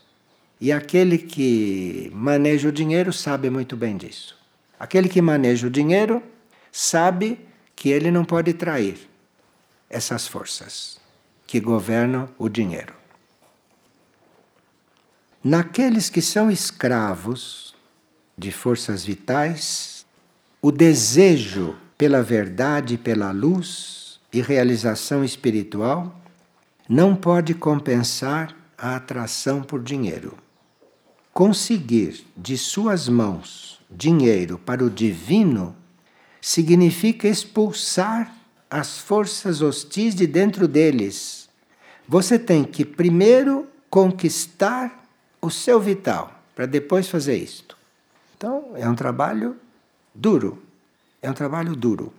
[0.59, 4.42] E aquele que maneja o dinheiro sabe muito bem disso.
[4.79, 6.21] Aquele que maneja o dinheiro
[6.71, 7.39] sabe
[7.75, 9.09] que ele não pode trair
[9.89, 10.99] essas forças
[11.45, 12.93] que governam o dinheiro.
[15.43, 17.75] Naqueles que são escravos
[18.37, 20.05] de forças vitais,
[20.61, 26.19] o desejo pela verdade, pela luz e realização espiritual
[26.89, 30.37] não pode compensar a atração por dinheiro.
[31.31, 35.75] Conseguir de suas mãos, dinheiro para o divino
[36.41, 38.35] significa expulsar
[38.69, 41.47] as forças hostis de dentro deles.
[42.07, 45.05] Você tem que primeiro conquistar
[45.41, 47.77] o seu vital para depois fazer isto.
[48.35, 49.55] Então, é um trabalho
[50.13, 50.61] duro.
[51.21, 52.13] É um trabalho duro.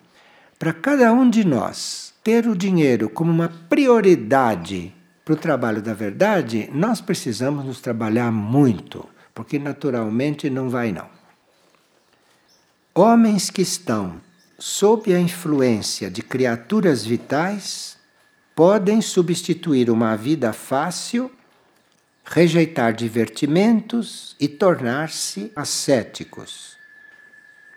[0.58, 4.94] Para cada um de nós ter o dinheiro como uma prioridade
[5.24, 11.08] para o trabalho da verdade, nós precisamos nos trabalhar muito, porque naturalmente não vai não.
[12.96, 14.20] Homens que estão
[14.56, 17.98] sob a influência de criaturas vitais
[18.54, 21.28] podem substituir uma vida fácil,
[22.24, 26.76] rejeitar divertimentos e tornar-se ascéticos.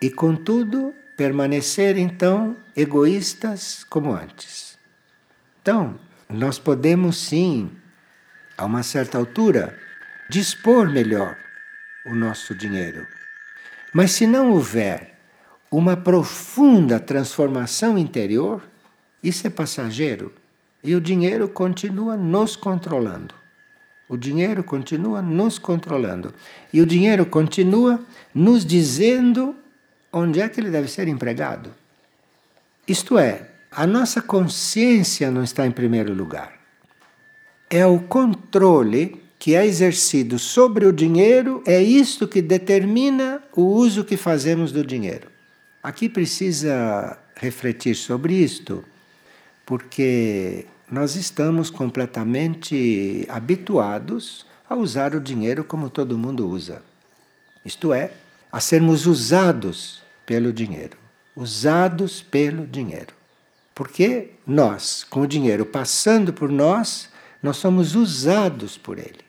[0.00, 4.78] E, contudo, permanecer então egoístas como antes.
[5.60, 5.98] Então,
[6.28, 7.72] nós podemos sim,
[8.56, 9.76] a uma certa altura,
[10.30, 11.36] dispor melhor
[12.06, 13.17] o nosso dinheiro.
[13.92, 15.18] Mas se não houver
[15.70, 18.62] uma profunda transformação interior,
[19.22, 20.32] isso é passageiro
[20.82, 23.34] e o dinheiro continua nos controlando.
[24.08, 26.32] O dinheiro continua nos controlando
[26.72, 28.00] e o dinheiro continua
[28.34, 29.54] nos dizendo
[30.12, 31.74] onde é que ele deve ser empregado.
[32.86, 36.54] Isto é, a nossa consciência não está em primeiro lugar.
[37.68, 44.04] É o controle que é exercido sobre o dinheiro, é isto que determina o uso
[44.04, 45.28] que fazemos do dinheiro.
[45.82, 48.84] Aqui precisa refletir sobre isto,
[49.64, 56.82] porque nós estamos completamente habituados a usar o dinheiro como todo mundo usa.
[57.64, 58.10] Isto é,
[58.50, 60.96] a sermos usados pelo dinheiro.
[61.36, 63.14] Usados pelo dinheiro.
[63.74, 67.08] Porque nós, com o dinheiro passando por nós,
[67.42, 69.27] nós somos usados por ele.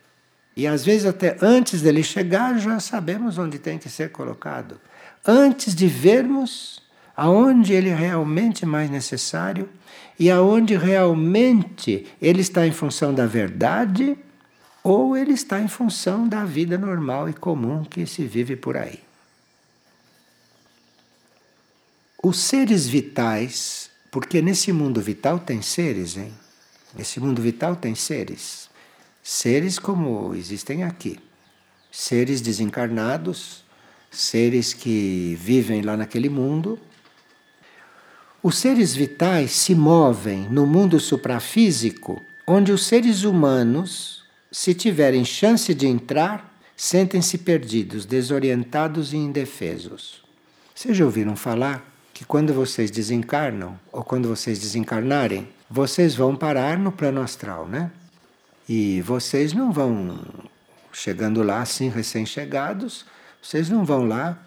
[0.59, 4.77] E às vezes, até antes dele chegar, já sabemos onde tem que ser colocado
[5.25, 6.81] antes de vermos
[7.15, 9.69] aonde ele é realmente mais necessário
[10.19, 14.17] e aonde realmente ele está em função da verdade
[14.83, 18.99] ou ele está em função da vida normal e comum que se vive por aí.
[22.21, 26.33] Os seres vitais, porque nesse mundo vital tem seres, hein?
[26.93, 28.68] Nesse mundo vital tem seres.
[29.21, 31.19] Seres como existem aqui.
[31.91, 33.63] Seres desencarnados,
[34.11, 36.79] seres que vivem lá naquele mundo.
[38.41, 45.73] Os seres vitais se movem no mundo suprafísico, onde os seres humanos, se tiverem chance
[45.73, 50.23] de entrar, sentem-se perdidos, desorientados e indefesos.
[50.73, 56.79] Vocês já ouviram falar que quando vocês desencarnam, ou quando vocês desencarnarem, vocês vão parar
[56.79, 57.91] no plano astral, né?
[58.69, 60.19] E vocês não vão
[60.93, 63.03] chegando lá assim, recém-chegados,
[63.41, 64.37] vocês não vão lá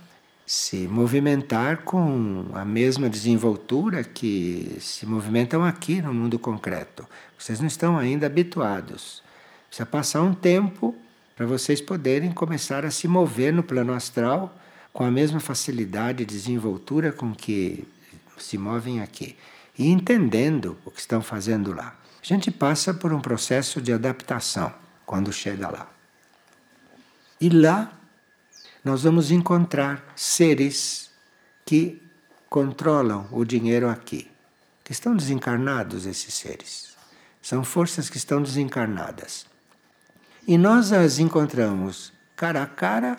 [0.47, 7.05] se movimentar com a mesma desenvoltura que se movimentam aqui no mundo concreto.
[7.37, 9.25] Vocês não estão ainda habituados.
[9.67, 10.95] Precisa passar um tempo
[11.35, 14.57] para vocês poderem começar a se mover no plano astral
[14.93, 17.89] com a mesma facilidade e desenvoltura com que
[18.39, 19.37] se movem aqui.
[19.77, 22.02] E entendendo o que estão fazendo lá.
[22.23, 24.73] A gente passa por um processo de adaptação
[25.05, 25.91] quando chega lá.
[27.41, 27.93] E lá
[28.85, 31.11] nós vamos encontrar seres
[31.67, 32.01] que
[32.49, 34.31] controlam o dinheiro aqui,
[34.85, 36.97] que estão desencarnados esses seres.
[37.41, 39.45] São forças que estão desencarnadas.
[40.47, 43.19] E nós as encontramos cara a cara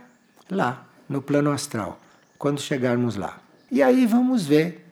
[0.50, 2.00] lá, no plano astral,
[2.38, 3.42] quando chegarmos lá.
[3.70, 4.90] E aí vamos ver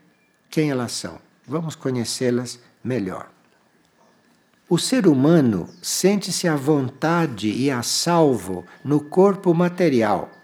[0.49, 1.19] quem elas são.
[1.47, 3.29] Vamos conhecê-las melhor.
[4.71, 10.41] O ser humano sente-se à vontade e a salvo no corpo material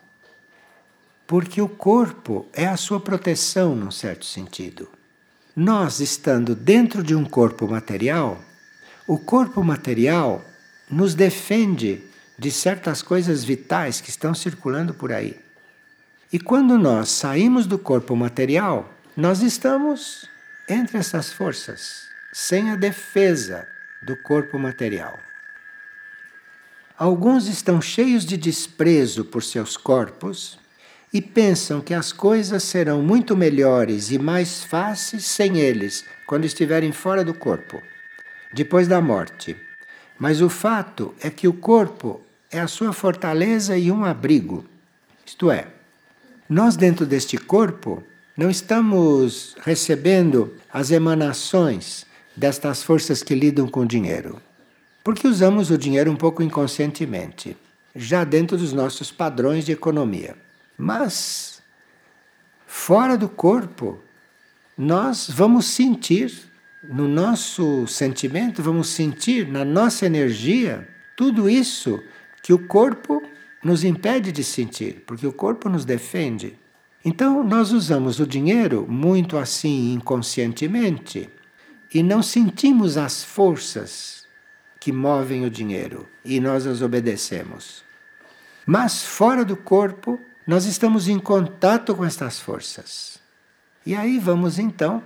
[1.28, 4.88] porque o corpo é a sua proteção, num certo sentido.
[5.54, 8.42] Nós, estando dentro de um corpo material,
[9.06, 10.44] o corpo material
[10.90, 12.02] nos defende
[12.40, 15.38] de certas coisas vitais que estão circulando por aí.
[16.32, 20.30] E quando nós saímos do corpo material, nós estamos
[20.70, 23.68] entre essas forças, sem a defesa
[24.02, 25.20] do corpo material.
[26.98, 30.58] Alguns estão cheios de desprezo por seus corpos
[31.14, 36.92] e pensam que as coisas serão muito melhores e mais fáceis sem eles, quando estiverem
[36.92, 37.82] fora do corpo,
[38.52, 39.56] depois da morte.
[40.18, 42.20] Mas o fato é que o corpo
[42.50, 44.66] é a sua fortaleza e um abrigo.
[45.24, 45.68] Isto é,
[46.50, 48.04] nós dentro deste corpo
[48.36, 52.07] não estamos recebendo as emanações
[52.38, 54.40] destas forças que lidam com o dinheiro.
[55.04, 57.58] Porque usamos o dinheiro um pouco inconscientemente,
[57.96, 60.38] já dentro dos nossos padrões de economia.
[60.78, 61.64] Mas
[62.68, 63.98] fora do corpo,
[64.78, 66.32] nós vamos sentir,
[66.84, 72.00] no nosso sentimento, vamos sentir na nossa energia tudo isso
[72.44, 73.24] que o corpo
[73.64, 76.56] nos impede de sentir, porque o corpo nos defende.
[77.04, 81.30] Então, nós usamos o dinheiro muito assim inconscientemente
[81.98, 84.28] e não sentimos as forças
[84.80, 87.84] que movem o dinheiro e nós as obedecemos.
[88.68, 93.18] Mas fora do corpo, nós estamos em contato com estas forças.
[93.84, 95.04] E aí vamos então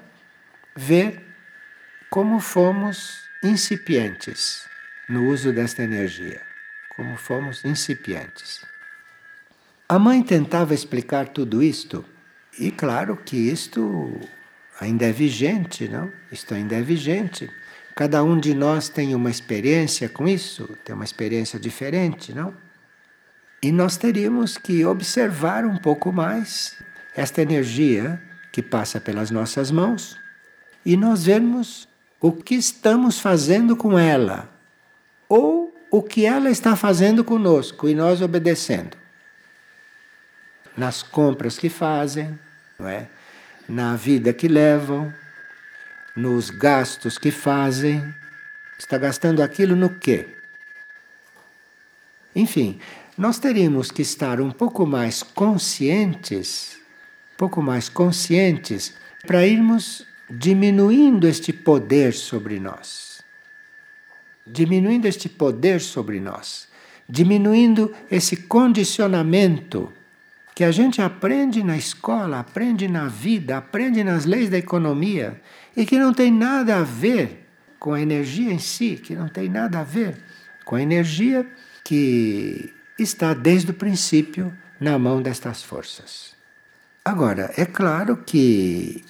[0.76, 1.26] ver
[2.10, 4.66] como fomos incipientes
[5.08, 6.42] no uso desta energia.
[6.98, 8.66] Como fomos incipientes.
[9.88, 12.04] A mãe tentava explicar tudo isto,
[12.60, 14.20] e claro que isto
[14.82, 16.12] ainda é vigente, não?
[16.32, 17.50] Isto ainda é vigente.
[17.96, 22.52] Cada um de nós tem uma experiência com isso, tem uma experiência diferente, não?
[23.62, 26.76] E nós teríamos que observar um pouco mais
[27.16, 28.20] esta energia
[28.52, 30.18] que passa pelas nossas mãos
[30.84, 31.88] e nós vermos
[32.20, 34.50] o que estamos fazendo com ela
[35.30, 38.98] ou o que ela está fazendo conosco e nós obedecendo.
[40.76, 42.40] Nas compras que fazem,
[42.80, 43.08] não é?
[43.72, 45.14] Na vida que levam,
[46.14, 48.14] nos gastos que fazem.
[48.78, 50.28] Está gastando aquilo no quê?
[52.36, 52.80] Enfim,
[53.18, 56.78] nós teríamos que estar um pouco mais conscientes,
[57.34, 58.94] um pouco mais conscientes,
[59.26, 63.24] para irmos diminuindo este poder sobre nós.
[64.46, 66.68] Diminuindo este poder sobre nós.
[67.08, 69.94] Diminuindo esse condicionamento
[70.62, 75.42] que a gente aprende na escola, aprende na vida, aprende nas leis da economia
[75.76, 77.48] e que não tem nada a ver
[77.80, 80.22] com a energia em si, que não tem nada a ver
[80.64, 81.52] com a energia
[81.84, 86.36] que está desde o princípio na mão destas forças.
[87.04, 89.04] Agora, é claro que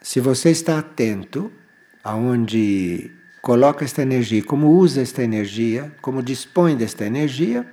[0.00, 1.50] se você está atento
[2.04, 7.66] aonde coloca esta energia, como usa esta energia, como dispõe desta energia,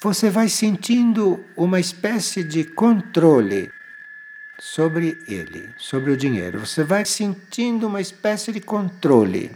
[0.00, 3.70] você vai sentindo uma espécie de controle
[4.58, 6.60] sobre ele, sobre o dinheiro.
[6.60, 9.50] Você vai sentindo uma espécie de controle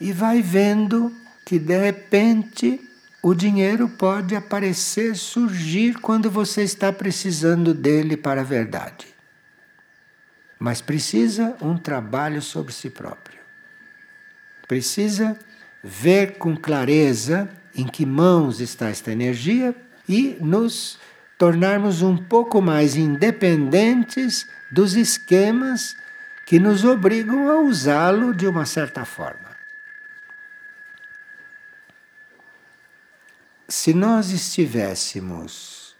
[0.00, 2.80] e vai vendo que de repente
[3.22, 9.06] o dinheiro pode aparecer, surgir quando você está precisando dele para a verdade.
[10.58, 13.38] Mas precisa um trabalho sobre si próprio.
[14.68, 15.38] Precisa
[15.82, 19.74] ver com clareza em que mãos está esta energia
[20.08, 20.98] e nos
[21.38, 25.96] tornarmos um pouco mais independentes dos esquemas
[26.46, 29.54] que nos obrigam a usá-lo de uma certa forma.
[33.68, 35.96] Se nós estivéssemos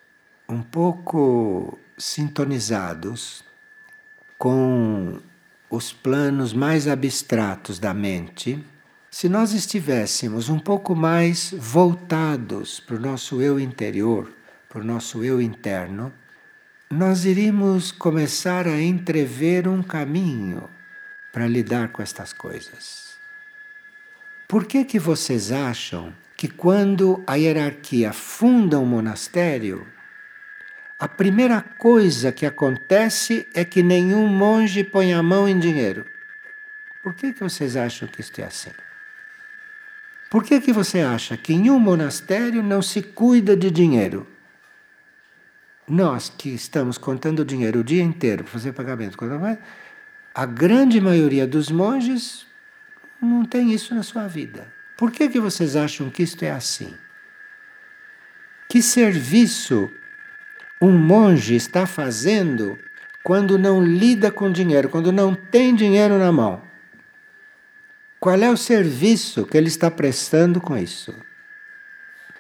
[0.48, 3.44] um pouco sintonizados
[4.38, 5.20] com
[5.68, 8.64] os planos mais abstratos da mente,
[9.10, 14.32] se nós estivéssemos um pouco mais voltados para o nosso eu interior,
[14.68, 16.12] para o nosso eu interno,
[16.90, 20.68] nós iríamos começar a entrever um caminho
[21.32, 23.16] para lidar com estas coisas.
[24.46, 29.86] Por que que vocês acham que quando a hierarquia funda um monastério,
[30.98, 36.06] a primeira coisa que acontece é que nenhum monge põe a mão em dinheiro.
[37.02, 38.70] Por que, que vocês acham que isto é assim?
[40.28, 44.26] Por que, que você acha que em um monastério não se cuida de dinheiro?
[45.88, 49.16] Nós que estamos contando dinheiro o dia inteiro para fazer pagamento,
[50.34, 52.44] a grande maioria dos monges
[53.22, 54.66] não tem isso na sua vida.
[54.96, 56.92] Por que, que vocês acham que isto é assim?
[58.68, 59.88] Que serviço
[60.80, 62.76] um monge está fazendo
[63.22, 66.65] quando não lida com dinheiro, quando não tem dinheiro na mão?
[68.18, 71.14] Qual é o serviço que ele está prestando com isso?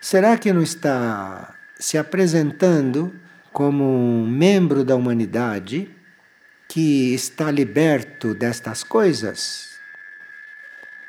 [0.00, 3.14] Será que não está se apresentando
[3.52, 5.90] como um membro da humanidade
[6.68, 9.76] que está liberto destas coisas?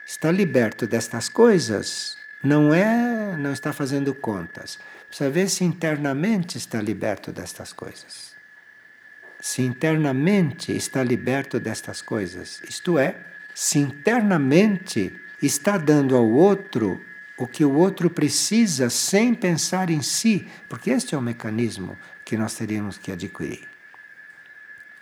[0.08, 4.80] está liberto destas coisas, não é, não está fazendo contas.
[5.10, 8.34] Precisa ver se internamente está liberto destas coisas.
[9.42, 13.18] Se internamente está liberto destas coisas, isto é,
[13.60, 17.04] se internamente está dando ao outro
[17.36, 22.38] o que o outro precisa sem pensar em si, porque este é o mecanismo que
[22.38, 23.68] nós teríamos que adquirir.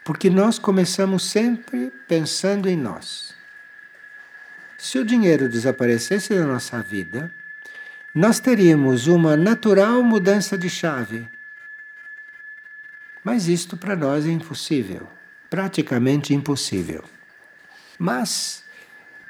[0.05, 3.35] Porque nós começamos sempre pensando em nós.
[4.77, 7.29] Se o dinheiro desaparecesse da nossa vida,
[8.13, 11.27] nós teríamos uma natural mudança de chave.
[13.21, 15.09] Mas isto para nós é impossível,
[15.49, 17.03] praticamente impossível.
[17.97, 18.63] Mas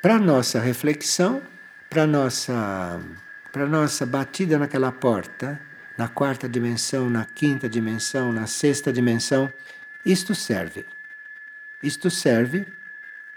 [0.02, 1.42] para nossa reflexão,
[1.90, 3.00] para nossa
[3.52, 5.62] para nossa batida naquela porta,
[5.98, 9.50] na quarta dimensão, na quinta dimensão, na sexta dimensão,
[10.06, 10.86] isto serve.
[11.82, 12.68] Isto serve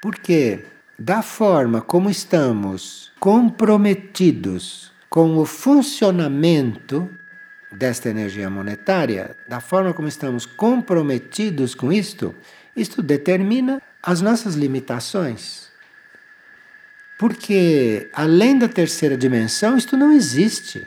[0.03, 0.65] porque
[0.99, 7.09] da forma como estamos comprometidos com o funcionamento
[7.71, 12.35] desta energia monetária, da forma como estamos comprometidos com isto,
[12.81, 15.69] isto determina as nossas limitações.
[17.19, 20.87] Porque além da terceira dimensão, isto não existe.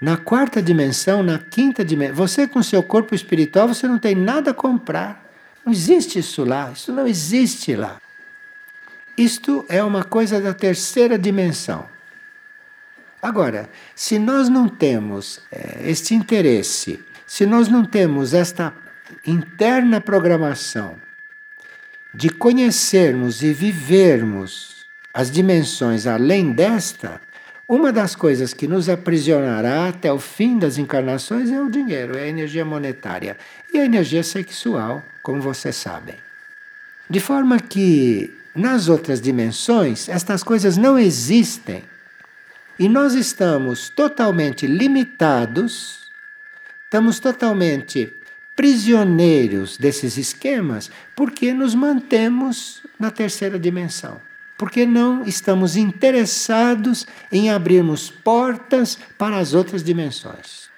[0.00, 4.52] Na quarta dimensão, na quinta dimensão, você com seu corpo espiritual, você não tem nada
[4.52, 5.30] a comprar.
[5.64, 8.00] Não existe isso lá, isso não existe lá.
[9.16, 11.86] Isto é uma coisa da terceira dimensão.
[13.20, 18.72] Agora, se nós não temos é, este interesse, se nós não temos esta
[19.26, 20.96] interna programação
[22.12, 27.20] de conhecermos e vivermos as dimensões além desta,
[27.68, 32.24] uma das coisas que nos aprisionará até o fim das encarnações é o dinheiro, é
[32.24, 33.36] a energia monetária
[33.72, 36.16] e a energia sexual, como vocês sabem.
[37.08, 41.84] De forma que nas outras dimensões estas coisas não existem.
[42.78, 46.10] E nós estamos totalmente limitados,
[46.84, 48.12] estamos totalmente
[48.60, 54.20] prisioneiros desses esquemas porque nos mantemos na terceira dimensão.
[54.58, 60.68] Porque não estamos interessados em abrirmos portas para as outras dimensões.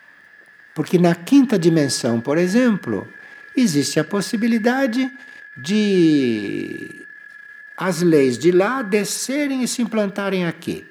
[0.73, 3.13] Porque na quinta dimensão, por exemplo,
[3.57, 5.11] existe a possibilidade
[5.57, 7.05] de
[7.77, 10.87] as leis de lá descerem e se implantarem aqui.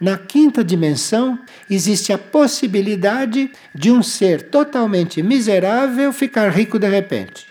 [0.00, 1.38] Na quinta dimensão,
[1.68, 7.48] existe a possibilidade de um ser totalmente miserável ficar rico de repente.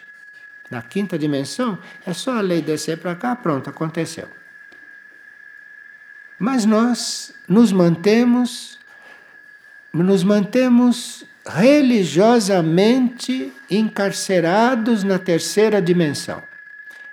[0.70, 4.28] Na quinta dimensão, é só a lei descer para cá, pronto, aconteceu.
[6.40, 8.78] Mas nós nos mantemos
[9.92, 16.44] nos mantemos religiosamente encarcerados na terceira dimensão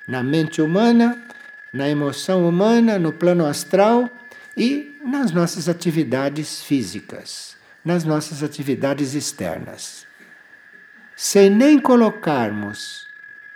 [0.06, 1.18] na mente humana,
[1.72, 4.08] na emoção humana, no plano astral
[4.56, 10.06] e nas nossas atividades físicas, nas nossas atividades externas.
[11.14, 13.06] Sem nem colocarmos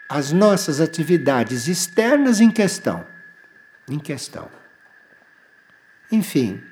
[0.09, 3.05] as nossas atividades externas em questão.
[3.89, 4.49] Em questão.
[6.11, 6.63] Enfim,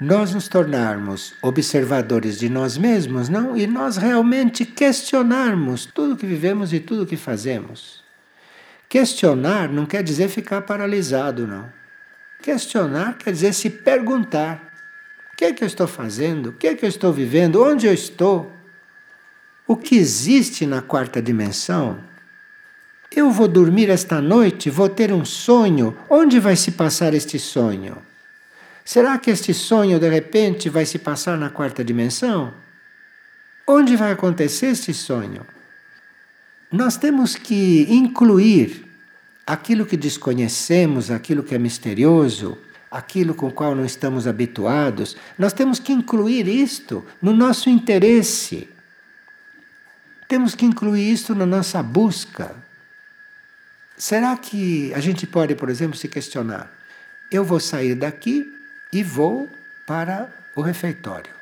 [0.00, 3.56] nós nos tornarmos observadores de nós mesmos, não?
[3.56, 8.04] E nós realmente questionarmos tudo que vivemos e tudo que fazemos.
[8.88, 11.83] Questionar não quer dizer ficar paralisado, não.
[12.44, 14.70] Questionar quer dizer se perguntar:
[15.32, 16.50] o que é que eu estou fazendo?
[16.50, 17.64] O que é que eu estou vivendo?
[17.64, 18.52] Onde eu estou?
[19.66, 21.98] O que existe na quarta dimensão?
[23.10, 25.96] Eu vou dormir esta noite, vou ter um sonho.
[26.10, 27.96] Onde vai se passar este sonho?
[28.84, 32.52] Será que este sonho de repente vai se passar na quarta dimensão?
[33.66, 35.46] Onde vai acontecer este sonho?
[36.70, 38.84] Nós temos que incluir
[39.46, 42.56] aquilo que desconhecemos, aquilo que é misterioso,
[42.90, 48.68] aquilo com o qual não estamos habituados, nós temos que incluir isto no nosso interesse.
[50.28, 52.54] Temos que incluir isto na nossa busca.
[53.96, 56.72] Será que a gente pode, por exemplo, se questionar:
[57.30, 58.52] eu vou sair daqui
[58.92, 59.48] e vou
[59.86, 61.32] para o refeitório.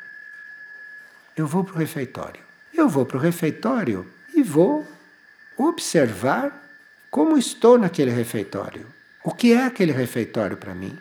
[1.37, 2.43] Eu vou para o refeitório.
[2.75, 4.87] Eu vou para o refeitório e vou
[5.57, 6.62] observar
[7.13, 8.87] como estou naquele refeitório?
[9.23, 10.99] O que é aquele refeitório para mim?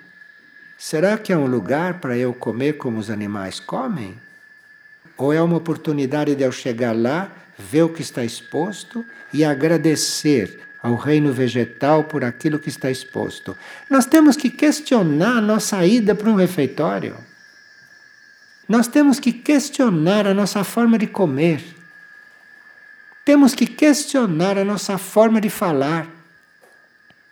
[0.77, 4.19] Será que é um lugar para eu comer como os animais comem?
[5.17, 10.59] Ou é uma oportunidade de eu chegar lá, ver o que está exposto e agradecer
[10.83, 13.55] ao reino vegetal por aquilo que está exposto?
[13.89, 17.15] Nós temos que questionar a nossa ida para um refeitório.
[18.67, 21.80] Nós temos que questionar a nossa forma de comer.
[23.23, 26.07] Temos que questionar a nossa forma de falar.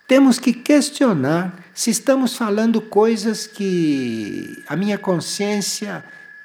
[0.08, 6.04] Temos que questionar se estamos falando coisas que a minha consciência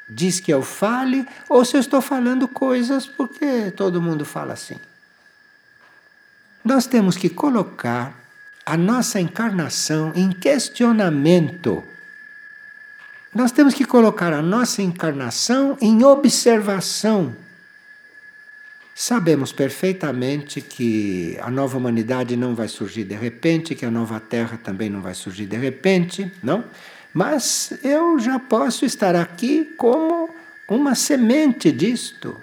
[0.08, 4.76] diz que eu fale ou se eu estou falando coisas porque todo mundo fala assim.
[6.64, 8.14] Nós temos que colocar
[8.64, 11.84] a nossa encarnação em questionamento.
[13.34, 17.34] Nós temos que colocar a nossa encarnação em observação.
[18.94, 24.56] Sabemos perfeitamente que a nova humanidade não vai surgir de repente, que a nova Terra
[24.62, 26.64] também não vai surgir de repente, não?
[27.12, 30.30] Mas eu já posso estar aqui como
[30.68, 32.36] uma semente disto.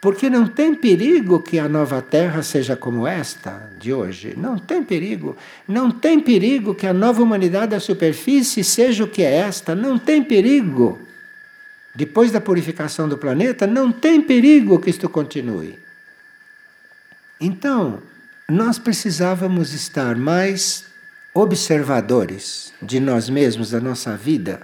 [0.00, 4.34] Porque não tem perigo que a nova Terra seja como esta de hoje.
[4.36, 5.36] Não tem perigo.
[5.66, 9.76] Não tem perigo que a nova humanidade da superfície seja o que é esta.
[9.76, 10.98] Não tem perigo.
[11.94, 15.78] Depois da purificação do planeta, não tem perigo que isto continue.
[17.40, 18.02] Então,
[18.48, 20.86] nós precisávamos estar mais
[21.34, 24.60] observadores de nós mesmos, da nossa vida,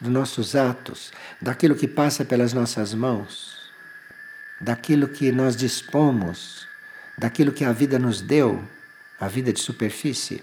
[0.00, 3.60] dos nossos atos, daquilo que passa pelas nossas mãos
[4.60, 6.66] daquilo que nós dispomos,
[7.16, 8.62] daquilo que a vida nos deu,
[9.18, 10.42] a vida de superfície.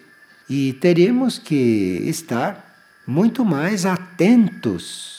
[0.49, 2.75] E teríamos que estar
[3.05, 5.16] muito mais atentos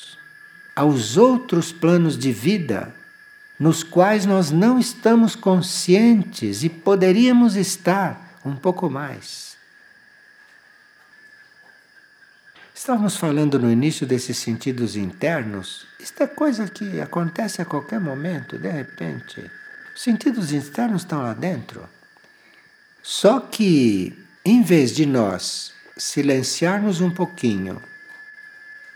[0.79, 2.95] aos outros planos de vida
[3.59, 9.57] nos quais nós não estamos conscientes e poderíamos estar um pouco mais.
[12.72, 15.85] Estávamos falando no início desses sentidos internos.
[15.99, 19.51] Isto é coisa que acontece a qualquer momento, de repente.
[19.97, 21.89] Os sentidos internos estão lá dentro.
[23.03, 27.83] Só que, em vez de nós silenciarmos um pouquinho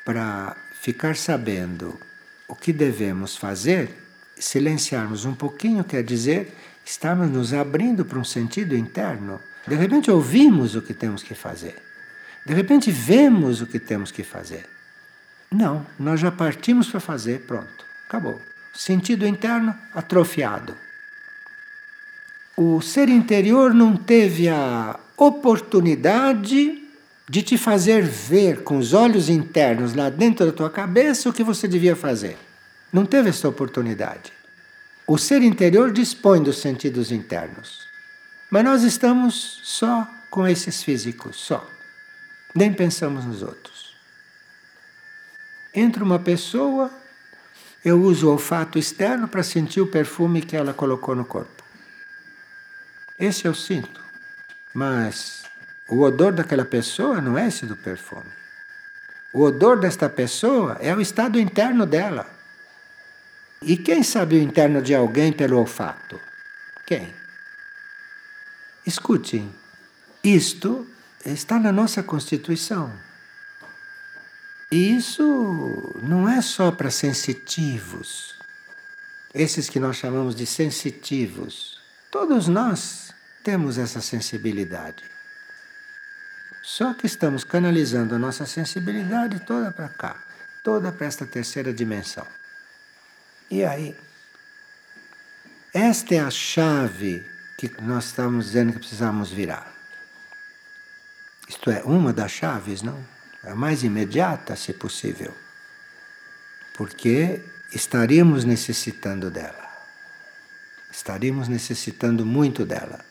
[0.05, 1.97] para ficar sabendo
[2.49, 3.89] o que devemos fazer,
[4.37, 6.53] silenciarmos um pouquinho quer dizer
[6.85, 9.41] estarmos nos abrindo para um sentido interno.
[9.65, 11.81] De repente ouvimos o que temos que fazer.
[12.45, 14.69] De repente vemos o que temos que fazer.
[15.53, 18.43] Não, nós já partimos para fazer, pronto, acabou.
[18.75, 20.75] Sentido interno atrofiado.
[22.57, 26.82] O ser interior não teve a oportunidade
[27.33, 31.43] de te fazer ver com os olhos internos lá dentro da tua cabeça o que
[31.43, 32.37] você devia fazer.
[32.93, 34.31] Não teve essa oportunidade.
[35.07, 37.89] O ser interior dispõe dos sentidos internos.
[38.51, 41.67] Mas nós estamos só com esses físicos, só
[42.55, 43.97] nem pensamos nos outros.
[45.75, 46.91] Entra uma pessoa,
[47.83, 51.63] eu uso o olfato externo para sentir o perfume que ela colocou no corpo.
[53.19, 54.03] Esse eu sinto,
[54.75, 55.42] mas
[55.93, 58.33] o odor daquela pessoa não é esse do perfume.
[59.31, 62.27] O odor desta pessoa é o estado interno dela.
[63.61, 66.19] E quem sabe o interno de alguém pelo olfato?
[66.87, 67.15] Quem?
[68.87, 69.55] Escutem,
[70.25, 70.87] isto
[71.27, 72.91] está na nossa Constituição.
[74.71, 78.35] E isso não é só para sensitivos,
[79.35, 81.79] esses que nós chamamos de sensitivos.
[82.11, 83.13] Todos nós
[83.45, 85.12] temos essa sensibilidade.
[86.63, 90.17] Só que estamos canalizando a nossa sensibilidade toda para cá,
[90.63, 92.27] toda para esta terceira dimensão.
[93.51, 93.97] E aí?
[95.75, 97.27] Esta é a chave
[97.59, 99.73] que nós estamos dizendo que precisamos virar.
[101.49, 103.05] Isto é, uma das chaves, não?
[103.43, 105.35] A mais imediata, se possível.
[106.75, 107.43] Porque
[107.73, 109.69] estaríamos necessitando dela.
[110.91, 113.05] Estaríamos necessitando muito dela.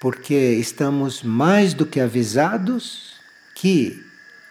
[0.00, 3.14] Porque estamos mais do que avisados
[3.54, 4.04] que,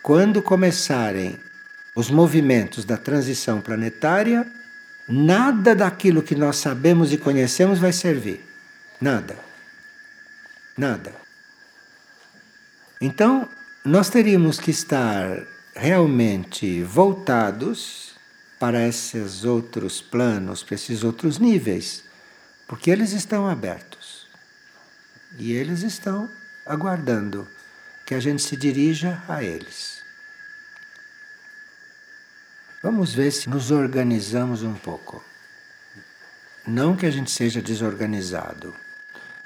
[0.04, 1.40] quando começarem
[1.96, 4.46] os movimentos da transição planetária,
[5.08, 8.44] nada daquilo que nós sabemos e conhecemos vai servir.
[9.00, 9.38] Nada.
[10.78, 11.14] Nada.
[13.00, 13.48] Então,
[13.84, 15.44] nós teríamos que estar
[15.76, 18.16] realmente voltados
[18.60, 22.04] para esses outros planos, para esses outros níveis,
[22.68, 23.97] porque eles estão abertos.
[25.38, 26.30] E eles estão
[26.66, 27.48] aguardando
[28.06, 30.02] que a gente se dirija a eles.
[32.82, 35.24] Vamos ver se nos organizamos um pouco.
[36.66, 38.76] Não que a gente seja desorganizado.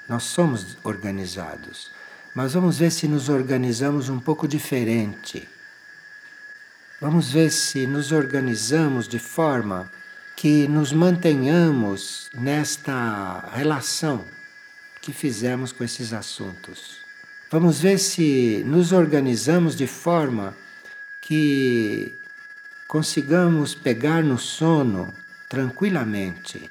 [0.07, 1.91] Nós somos organizados
[2.33, 5.47] mas vamos ver se nos organizamos um pouco diferente.
[6.99, 9.91] Vamos ver se nos organizamos de forma
[10.35, 14.23] que nos mantenhamos nesta relação
[15.02, 16.97] que fizemos com esses assuntos.
[17.49, 20.56] Vamos ver se nos organizamos de forma
[21.22, 22.16] que
[22.88, 25.14] consigamos pegar no sono
[25.49, 26.70] tranquilamente.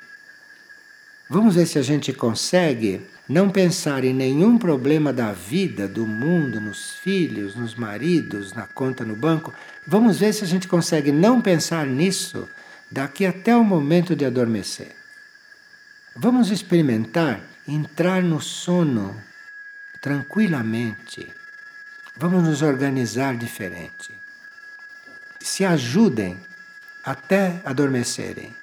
[1.29, 6.61] Vamos ver se a gente consegue não pensar em nenhum problema da vida, do mundo,
[6.61, 9.53] nos filhos, nos maridos, na conta no banco.
[9.87, 12.49] Vamos ver se a gente consegue não pensar nisso
[12.91, 14.97] daqui até o momento de adormecer.
[16.17, 19.23] Vamos experimentar entrar no sono
[20.01, 21.33] tranquilamente.
[22.17, 24.13] Vamos nos organizar diferente.
[25.41, 26.39] Se ajudem
[27.05, 28.55] até adormecerem.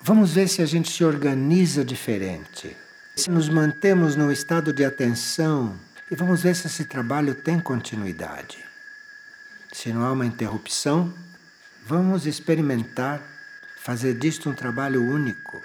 [0.00, 2.76] Vamos ver se a gente se organiza diferente.
[3.16, 5.78] Se nos mantemos no estado de atenção
[6.10, 8.64] e vamos ver se esse trabalho tem continuidade.
[9.72, 11.12] Se não há uma interrupção,
[11.84, 13.22] vamos experimentar
[13.76, 15.62] fazer disto um trabalho único.